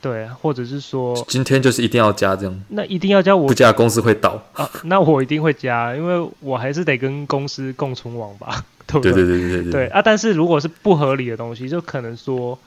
[0.00, 9.12] 对，或者是说今天就是一定要加这样，那一定要加我，我不加公司会倒啊，那我一定会加，因为我还是得跟公司共存亡吧， 对不对？
[9.12, 12.58] 对对对对对，对啊，但是如果是不合理的东西，就可能说。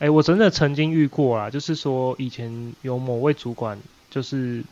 [0.00, 3.78] 哎、欸，我真的曾经遇过啊，就是说以前有某位主管，
[4.10, 4.62] 就是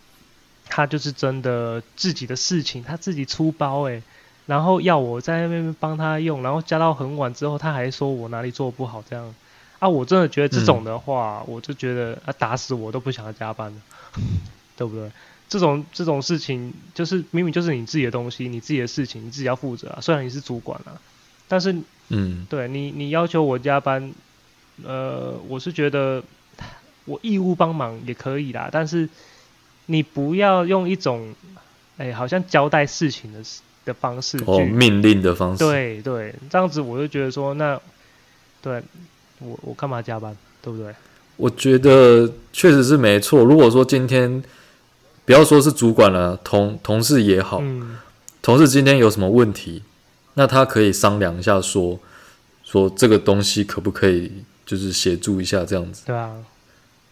[0.66, 4.02] 他就是真的自己的事情他自己出包哎、欸，
[4.46, 9.32] 然后要我在那边帮他用，然后加到很晚之后，他还说我哪里做不好这样
[9.78, 13.80] 啊，我真的觉得这种的话，嗯、我就觉得啊打死我都不想要加班了，
[14.76, 15.11] 对不对？
[15.48, 21.00] 这种这种事情就是明明就是你自己的东西，你自己的事情你自己要负责啊，虽然你是主管啊，
[21.46, 21.76] 但是
[22.08, 24.12] 嗯，对你你要求我加班。
[24.85, 26.23] 呃，我是觉得
[27.05, 29.09] 我义务帮忙也可以啦，但是
[29.87, 31.35] 你不要用一种
[31.99, 33.40] 哎、欸，好像交代事情的
[33.85, 37.81] 的方式去，哦，命令的方式，对对，这样子我就觉得说，那
[38.62, 38.83] 对，
[39.40, 40.95] 我我干嘛加班，对不对？
[41.37, 43.42] 我觉得确实是没错。
[43.45, 44.42] 如果说今天
[45.25, 47.97] 不要说是主管了，同同事也好，嗯，
[48.40, 49.83] 同事今天有什么问题，
[50.35, 51.99] 那他可以商量一下说，
[52.62, 56.03] 说说这个东西可不可以，就是协助一下这样子。
[56.07, 56.33] 对啊，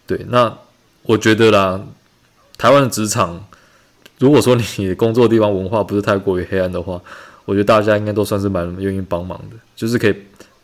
[0.07, 0.57] 对，那
[1.03, 1.81] 我觉得啦，
[2.57, 3.45] 台湾的职场，
[4.19, 7.01] 如果说你工作的地方文化不是太过于黑暗的话，
[7.45, 10.15] 我觉得大家应该都算是蛮愿意帮忙的，就是可以。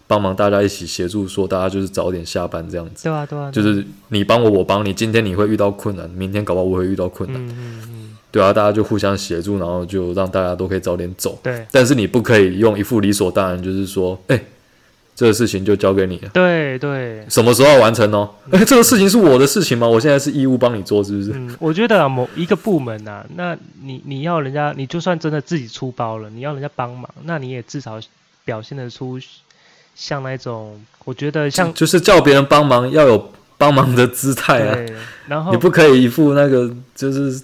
[0.09, 3.03] 帮忙大家一起协助，说大家就是早点下班这样子。
[3.03, 4.93] 对啊，对啊，就是你帮我，我帮你。
[4.93, 7.45] 今天你会遇到困难，明天搞不好我会遇到困难。
[7.45, 8.17] 嗯嗯嗯。
[8.31, 11.37] 对啊，大家就互相协助，然后就让大家都可以早点走。
[11.43, 11.67] 对。
[11.73, 14.41] 但是你不可以用一副理所当然，就是说，哎，
[15.17, 16.29] 这个事情就交给你了。
[16.31, 17.25] 对对。
[17.27, 18.29] 什么时候要完成哦？
[18.51, 19.87] 哎，这个事情是我的事情吗？
[19.87, 21.31] 我现在是义务帮你做，是不是？
[21.33, 27.99] 嗯，我觉得啊，某一个部门呐，那你你要人家，你就算真的自己出包了，你要人家帮忙，那你也至少
[28.45, 29.19] 表现得出。
[29.99, 34.93] 像那种，我觉得像就，就是叫别人帮忙要有帮忙的姿态啊，对，
[35.27, 37.41] 然后你不可以一副那个就是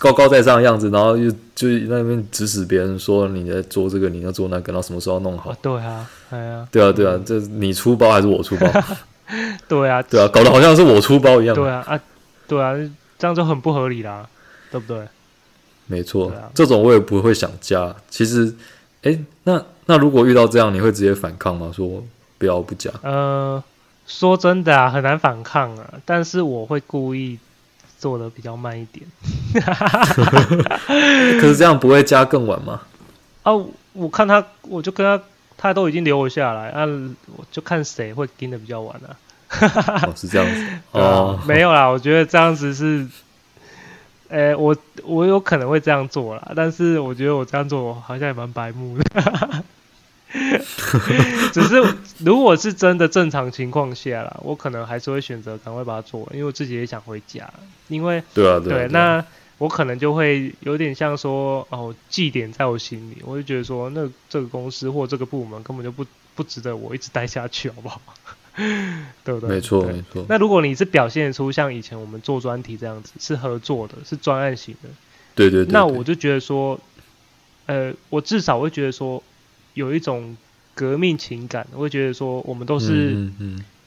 [0.00, 5.50] 高高在上的样子，然后又就那边指使别人说你在做这个，你要做那个，然后什么时候要弄好？
[5.50, 8.66] 啊对啊，哎呀，对啊，对啊，这你出包还是我出包？
[9.68, 11.54] 对啊， 对啊，搞得好像是我出包一样。
[11.54, 12.00] 对啊，啊，
[12.46, 12.74] 对啊，
[13.18, 14.26] 这样就很不合理啦，
[14.70, 15.06] 对不对？
[15.86, 17.94] 没错，啊，这种我也不会想加。
[18.10, 18.54] 其实，
[19.02, 19.62] 哎，那。
[19.88, 21.70] 那如果遇到这样，你会直接反抗吗？
[21.72, 22.02] 说
[22.38, 22.90] 不要不加？
[23.02, 23.62] 呃，
[24.04, 25.88] 说真的啊，很难反抗啊。
[26.04, 27.38] 但是我会故意
[28.06, 29.04] 做的比较慢一点。
[31.40, 32.82] 可是这样不会加更晚吗？
[33.42, 33.52] 啊，
[33.94, 35.20] 我看他，我就跟他，
[35.56, 36.86] 他都已经留我下来啊，
[37.36, 39.10] 我就看谁会盯的比较晚啊。
[40.06, 43.08] 哦，是这样子 哦，没有啦，我觉得这样子是。
[44.28, 49.04] 呃、欸，我我有可能会这样做啦，但是我觉得我这样做好像也蛮白目的。
[51.52, 51.82] 只是
[52.18, 57.48] 如果是真的正常情况下啦，我可能还是会选择赶快把它做完，因为我自己也想回家。
[57.88, 59.24] 因为对啊，对，那
[59.58, 68.00] 我可能就会有点像说哦，绩点在我心里，我就觉得说，那这个公司或这个部门根本就不不值得我一直待下去，好不好？
[69.22, 69.50] 对不对？
[69.50, 70.24] 没错，没错。
[70.28, 74.88] 那如果你是表现出像以前我们做专题这样子，是合作的，是专案型的，
[75.34, 75.72] 对对对，对。
[75.72, 76.80] 那我就觉得说，
[77.66, 79.22] 呃，我至少会觉得说，
[79.76, 80.34] 有一种
[80.74, 83.30] 革命情感，我会觉得说，我们都是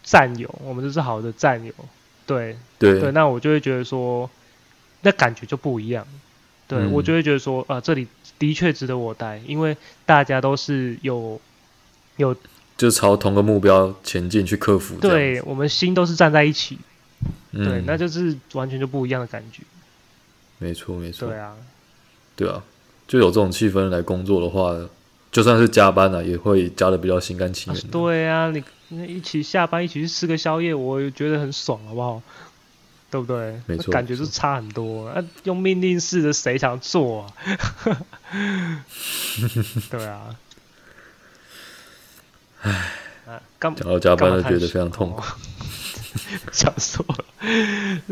[0.04, 1.74] 战友，嗯嗯嗯、我们都是好的战友，
[2.28, 3.12] 对对对。
[3.12, 4.30] 那我就会觉得说，
[5.02, 6.06] 那感觉就不一样。
[6.68, 9.76] 对、嗯、我就会觉得说，啊、呃，这里的确值得我待，因为
[10.06, 11.42] 大家都是有
[12.18, 12.36] 有。
[12.78, 14.96] 就朝同个目标前进，去克服。
[15.00, 16.78] 对，我们心都是站在一起，
[17.52, 19.64] 嗯，对，那就是完全就不一样的感觉。
[20.60, 21.28] 没错，没错。
[21.28, 21.56] 对啊，
[22.36, 22.64] 对啊，
[23.08, 24.76] 就有这种气氛来工作的话，
[25.32, 27.88] 就算是加班了，啊，也会加的比较心甘情愿，啊。
[27.92, 28.64] 对啊，你
[29.06, 32.22] 一起下班，一起去吃个宵夜，我也觉得很爽，好不好？
[33.12, 33.60] 对不对？
[33.66, 35.08] 没错，感觉就差很多。
[35.08, 37.34] 啊，用命令式的，谁想做啊？
[39.90, 40.36] 对啊。
[42.62, 42.72] 唉，
[43.28, 45.24] 啊，讲到加班就觉得非常痛苦。
[46.52, 47.06] 想说，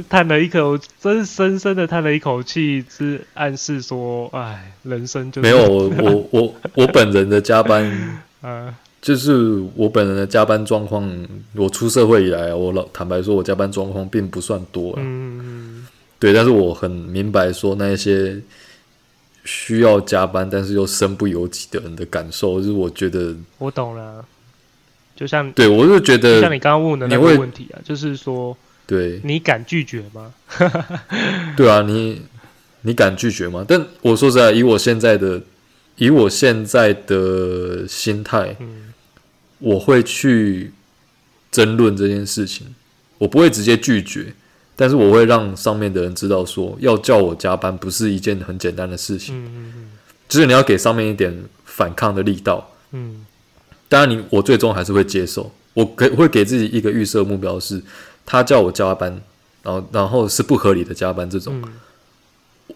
[0.10, 7.86] 叹了一口，真是深深的叹了一口气，是暗示说，哎，人生就是没有我我我我本人的加班，
[8.42, 11.28] 啊，就是我本人的加班状况。
[11.56, 15.00] 我出社会以来，我老坦白说，我加班状况并不算多了。
[15.00, 15.88] 嗯，
[16.20, 18.40] 对，但是我很明白说那些
[19.44, 24.24] 需要加班但是又身不由己的人的感受，就是我觉得我懂了。
[25.18, 30.32] 就像对我就觉得，像你刚刚问的那个问题啊，就是说，对，你敢拒绝吗？
[31.58, 32.22] 对啊，你
[32.82, 33.66] 你敢拒绝吗？
[33.68, 35.42] 但我说实在，以我现在的
[35.96, 38.94] 以我现在的心态，嗯，
[39.58, 40.72] 我会去
[41.52, 42.76] 争论这件事情，
[43.18, 44.32] 我不会直接拒绝，
[44.76, 49.92] 但是我会让上面的人知道说，说要叫我加班不是一件很简单的事情，嗯嗯嗯，
[50.30, 53.26] 就是你要给上面一点反抗的力道，嗯。
[53.90, 55.52] 当然，你我最终还是会接受。
[55.73, 57.79] 我给会给自己一个预设目标是，
[58.25, 59.21] 他叫我加班，
[59.62, 61.71] 然后然后是不合理的加班这种，嗯、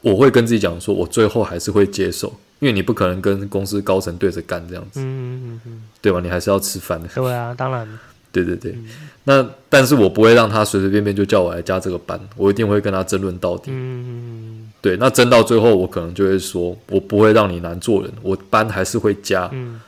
[0.02, 2.28] 我会跟自己讲说，我最后还是会接受，
[2.60, 6.20] 因为你不可能跟公司高层对着干这样子，嗯嗯嗯嗯，对吧？
[6.20, 7.10] 你还是要吃饭的。
[7.16, 7.88] 对啊，当然。
[8.32, 8.86] 对对对，嗯、
[9.26, 13.72] 那但是我不会让他随随便便就叫我来加这个班，我一定会跟他争论到底。
[13.74, 19.50] 嗯，对，那争到最后，我可能就会说，我不会让你难做人，我班还是会加。
[19.52, 19.82] 嗯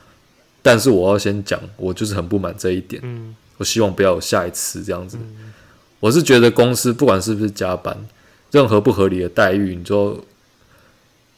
[0.64, 3.02] 但是我要先讲，我就是很不满这一点。
[3.04, 5.18] 嗯，我希望不要有下一次这样子。
[5.20, 5.52] 嗯，
[6.00, 7.94] 我是觉得公司不管是不是加班，
[8.50, 10.24] 任何不合理的待遇，你就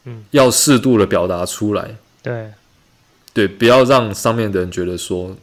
[0.05, 1.97] 嗯要适度的表达出来。
[2.23, 2.51] 对，
[3.33, 5.35] 对，不要让上面的人觉得说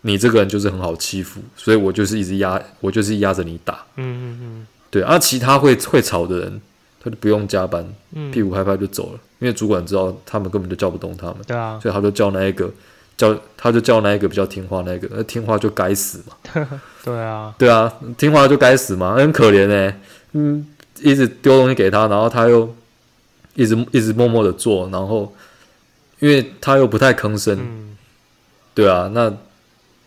[0.00, 3.86] 你这个人就是很好欺负，所以我就是一直压，我就是压着你打。
[3.94, 6.60] 嗯嗯嗯，对啊，其他会会吵的人，
[7.00, 12.68] 他就不用加班，嗯屁股拍拍就走了，因为主管知道他们根本就叫不动他们，对啊，所以他就叫那一个
[13.18, 16.34] 叫他就叫那一个比较听话那一个，那听话就该死嘛。
[17.04, 20.00] 对啊，对啊，听话就该死嘛，很可怜哎、欸，
[20.32, 20.66] 嗯，
[21.00, 22.74] 一直丢东西给他，然后他又
[23.54, 25.34] 一直一直默默的做，然后
[26.20, 27.84] 因为他又不太吭声，嗯。
[28.74, 29.28] 对啊，那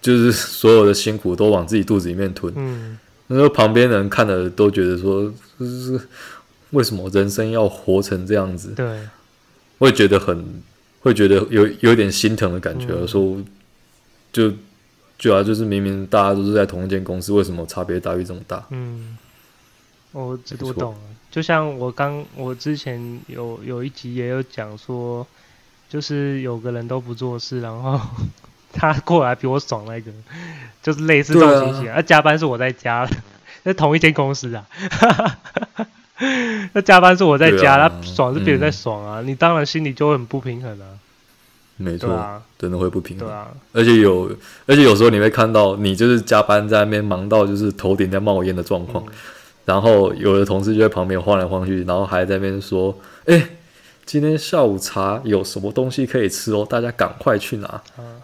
[0.02, 2.98] 就是所有的辛苦都往自己肚子里面吞，嗯，
[3.28, 6.00] 那时候旁边人看了都觉得说，就是
[6.70, 8.70] 为什么人生要活成这样子？
[8.70, 9.00] 对，
[9.78, 10.62] 会觉得很，
[11.02, 13.38] 会觉得有有点心疼的感觉，嗯说
[14.32, 14.54] 就
[15.18, 18.64] 就啊，就是明明大家都是在同一间公司，为什么差别待遇这么大？
[18.70, 19.18] 嗯，
[20.12, 21.00] 我我懂了，
[21.30, 25.26] 就像我刚我之前有有一集也有讲说，
[25.90, 28.00] 就是有个人都不做事，然后
[28.74, 30.12] 他过来比我爽那个，
[30.82, 31.92] 就是类似这种情形。
[31.92, 33.08] 啊，加班是我在加，
[33.64, 34.66] 那同一间公司啊。
[36.74, 37.90] 那加班是我在加，那啊。
[37.90, 39.28] 他爽是别人在爽啊，嗯。
[39.28, 40.86] 你当然心里就会很不平衡啊。
[41.78, 43.28] 没错，啊，真的会不平衡。
[43.28, 44.30] 对啊，而且有，
[44.68, 49.14] 而且有时候你会看到，你就是加班在那边忙到就是头顶在冒烟的状况，嗯。
[49.66, 52.96] 然后有的同事就在旁边晃来晃去，然后还在那边说
[53.26, 53.48] ：“哎、
[54.12, 56.68] 今天下午茶有什么东西可以吃哦？
[56.70, 57.82] 大家赶快去拿啊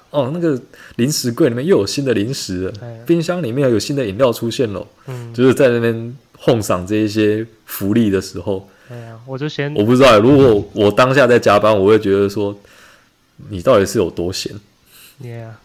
[0.10, 0.32] 哦！
[0.34, 0.62] 那个
[0.98, 2.70] 零食柜里面又有新的零食
[3.06, 4.86] 冰箱里面有新的饮料出现了。
[5.06, 12.54] 嗯，就是在那边哄赏这一些福利的时候，哎呀，我就先我不知道欸，如果我当下在加班，我会觉得说，
[13.48, 14.54] 你到底是有多闲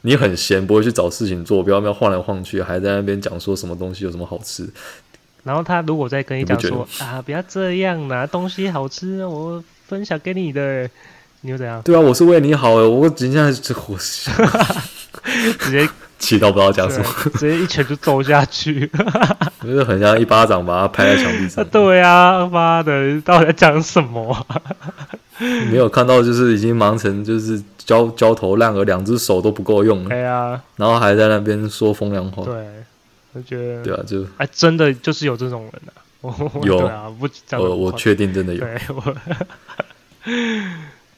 [0.03, 4.68] 你很闲，不会去找事情做，不要不要晃来晃去，还在那边讲说什么东西有什么好吃。
[5.43, 9.61] 然后他如果再跟你讲说啊，不要这样啦，东西好吃，我
[9.93, 10.88] 分享给你的，
[11.43, 11.82] 你又怎样？
[11.82, 13.99] 对啊，我是为你好的，我今天这我
[15.61, 15.86] 直接
[16.18, 18.90] 气到不知道讲什么，直接一拳就揍下去。
[19.62, 21.62] 就是很像一巴掌把他拍在墙壁上。
[21.68, 24.62] 对啊，妈的，你到底在讲什么啊？
[25.70, 32.47] 没有看到，就是已经忙成就是焦焦头烂额，两只手都不够用了，哎呀，然后还在那边说风凉话。
[32.47, 32.55] 对，
[33.34, 36.01] 我觉得，对啊，就哎，真的就是有这种人啊。
[36.23, 36.79] 我有。
[36.79, 38.61] 对啊，不讲得呃，不夸我确定真的有。
[38.61, 39.16] 对我，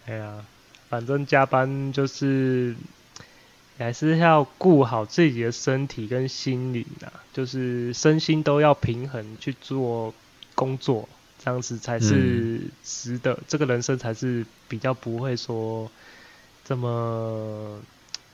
[0.07, 0.45] 哎呀，
[0.89, 2.75] 反正加班就是
[3.79, 10.13] 还是要顾好自己的身体跟心理啦，就是身心都要平衡去做
[10.55, 11.09] 工作，
[11.43, 15.91] 这样子才是值得，这个人生才是比较不会说
[16.65, 17.81] 这么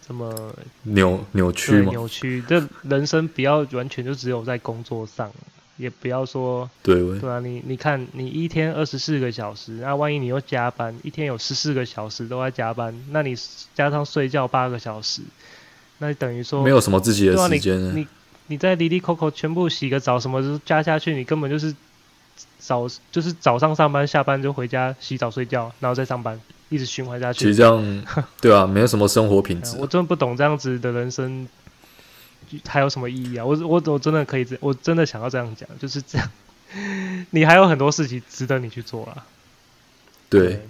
[0.07, 2.45] 这么扭扭曲扭曲。
[2.47, 5.33] 这人生不要完全就只有在工作上，
[5.81, 6.69] 也不要说。
[6.83, 13.35] 对，对啊，你你看，你一天二十四个小时，那万一你又加班，一天有十四个小时都在加班，那你
[13.75, 15.23] 加上睡觉八个小时，
[15.99, 17.93] 那你等于说没有什么自己的时间呢。
[17.95, 18.07] 你
[18.49, 21.75] 你在哩哩扣扣全部洗个澡，什么都加下去，你根本就是
[22.59, 27.39] 早就是早上上班，下班就回家洗澡睡觉，然后再上班，一直循环下去。
[27.39, 28.05] 其实这样，
[28.41, 29.87] 对啊，没有什么生活品质我。
[29.87, 31.47] 真的不懂这样子的人生
[32.67, 33.45] 还有什么意义啊！
[33.45, 36.29] 我我我真的可以，我真的想要这样讲，就是这样。
[37.31, 39.27] 你还有很多事情值得你去做啊。
[40.29, 40.61] 对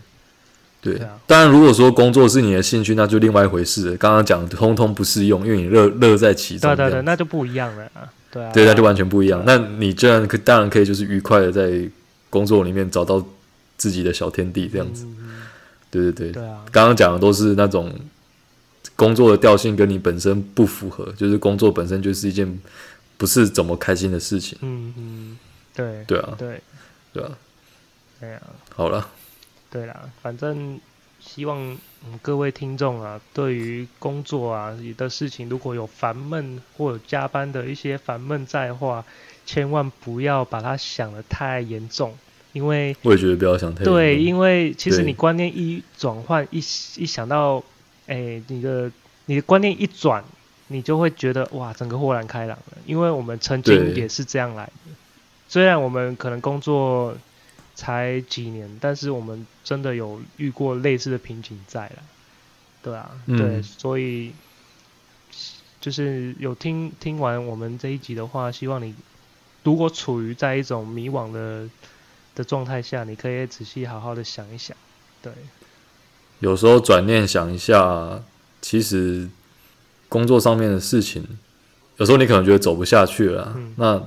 [0.80, 3.96] 对对啊，当然，如果说工作是你的兴趣，那就另外一回事了。
[3.96, 6.74] 刚刚讲的通通不适用，因为你乐乐在其中。
[6.74, 8.08] 对对对，那就不一样了啊。
[8.30, 9.42] 对啊，对，那就完全不一样。
[9.44, 11.70] 那你这样可当然可以，就是愉快的在
[12.30, 13.24] 工作里面找到
[13.76, 15.04] 自己的小天地，这样子。
[15.04, 15.16] 嗯
[15.92, 17.92] 对对对，对啊，刚刚讲的都是那种
[19.00, 22.60] 工作的调性跟你本身不符合，就是工作本身就是一件
[23.16, 24.58] 不是怎么开心的事情。
[24.60, 25.38] 嗯嗯，
[25.74, 26.60] 对对啊，对。
[27.14, 27.30] 对啊。
[28.20, 28.42] 对啊，
[28.74, 29.08] 好了，
[29.70, 30.78] 对啦，反正
[31.18, 31.58] 希望
[32.04, 39.02] 嗯各位听众啊，对于工作啊的事情，如果有烦闷或者加班的一些烦闷在的话，
[39.46, 42.14] 千万不要把它想的太严重，
[42.52, 47.64] 因为我也觉得不要想太对，为因为其实你观念一转换，一一想到，
[48.10, 48.90] 哎，你的
[49.26, 50.24] 你的观念一转，
[50.66, 52.78] 你就会觉得哇，整个豁然开朗了。
[52.84, 54.72] 因为我们曾经也是这样来的，
[55.48, 57.16] 虽然我们可能工作
[57.76, 62.02] 才几年，但是我们真的有遇过类似的瓶颈在了。
[62.82, 64.32] 对啊，嗯对，所以
[65.80, 68.94] 就是有听听完我们这一集的话，希望你
[69.62, 71.70] 如果处于在一种迷惘的
[72.34, 74.76] 的状态下，你可以仔细好好的想一想。
[75.22, 75.32] 对，
[76.40, 78.20] 有时候转念想一下，
[78.60, 79.28] 其实
[80.08, 81.24] 工作上面的事情，
[81.98, 84.02] 有时候你可能觉得走不下去了那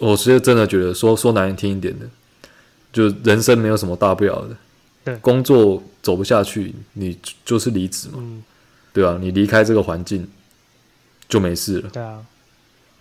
[0.00, 2.06] 我是真的觉得说说难听一点的，
[2.92, 4.56] 就人生没有什么大不了的。
[5.04, 8.42] 对工作走不下去，你就是离职嘛，嗯，
[8.92, 10.28] 对啊，你离开这个环境，
[11.28, 11.88] 就没事了。
[11.92, 12.18] 对啊，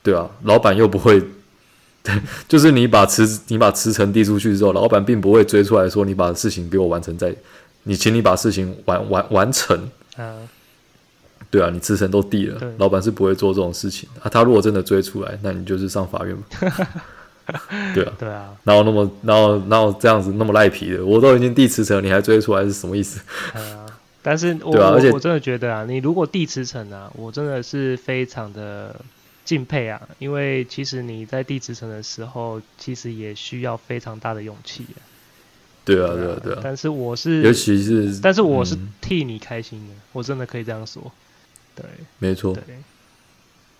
[0.03, 1.19] 对啊，老板又不会，
[2.47, 7.35] 就是你把辞你把辞呈递出去之后，老板并不会追出来说你把事情给我完成在，
[7.85, 9.89] 你请你把事情完完完成。
[10.17, 10.47] 嗯，
[11.49, 14.29] 对啊，你辞呈都递了，老板是不会做这种事情啊。
[14.29, 16.43] 他如果真的追出来，那你就是上法院嘛。
[17.93, 23.21] 对啊，对啊，然后那么，然后，然后这样子那么赖皮的，我都已经递辞呈，你还追出来是什么意思？
[23.53, 23.85] 啊，
[24.23, 28.99] 但是我， 而且我真的觉得啊，你如果递辞呈啊，我真的是非常的
[29.43, 34.97] 敬佩啊，因为其实你在递辞呈的时候，其实也需要非常大的勇气啊。
[35.85, 36.59] 对啊，对啊，对啊。
[36.61, 41.11] 但是我是，尤其是，但是我是替你开心的，嗯，我真的可以这样说。
[41.75, 41.85] 对，
[42.19, 42.53] 没错。
[42.53, 42.63] 对，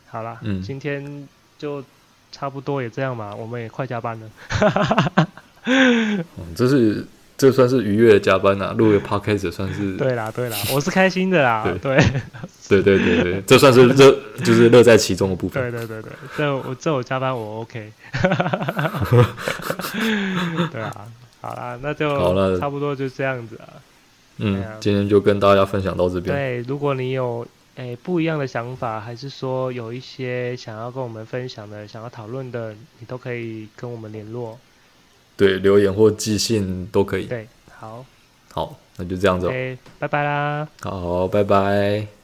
[0.08, 1.28] 好啦，嗯，今天
[1.58, 1.84] 就。
[2.32, 5.28] 差不多也这样吧，我们也快加班了。
[5.64, 7.06] 嗯， 这是
[7.38, 9.95] 这算是愉悦的加班呐，录个 podcast 算是。
[9.95, 11.64] 对啦对啦，我是开心的啦。
[11.82, 11.97] 对
[12.68, 15.72] 对对对对对，这算是乐，就是乐在其中的部分。
[15.72, 17.89] 对对对对，这我这我加班我 OK。
[20.74, 21.08] 对啊，
[21.50, 23.68] 好啦，那就好了，差不多就这样子啊。
[24.38, 26.36] 嗯，今天就跟大家分享到这边。
[26.36, 27.46] 对，如果你有。
[27.78, 34.58] 诶，不一样的想法，还是说有一些想要跟我们分享的、想要讨论的，你都可以跟我们联络。
[35.36, 37.26] 对，留言或寄信都可以。
[37.26, 37.46] 对，
[37.78, 38.06] 好，
[38.54, 39.48] 好，那就这样子。
[39.48, 40.66] OK，拜拜啦。
[40.84, 42.14] 好，拜拜。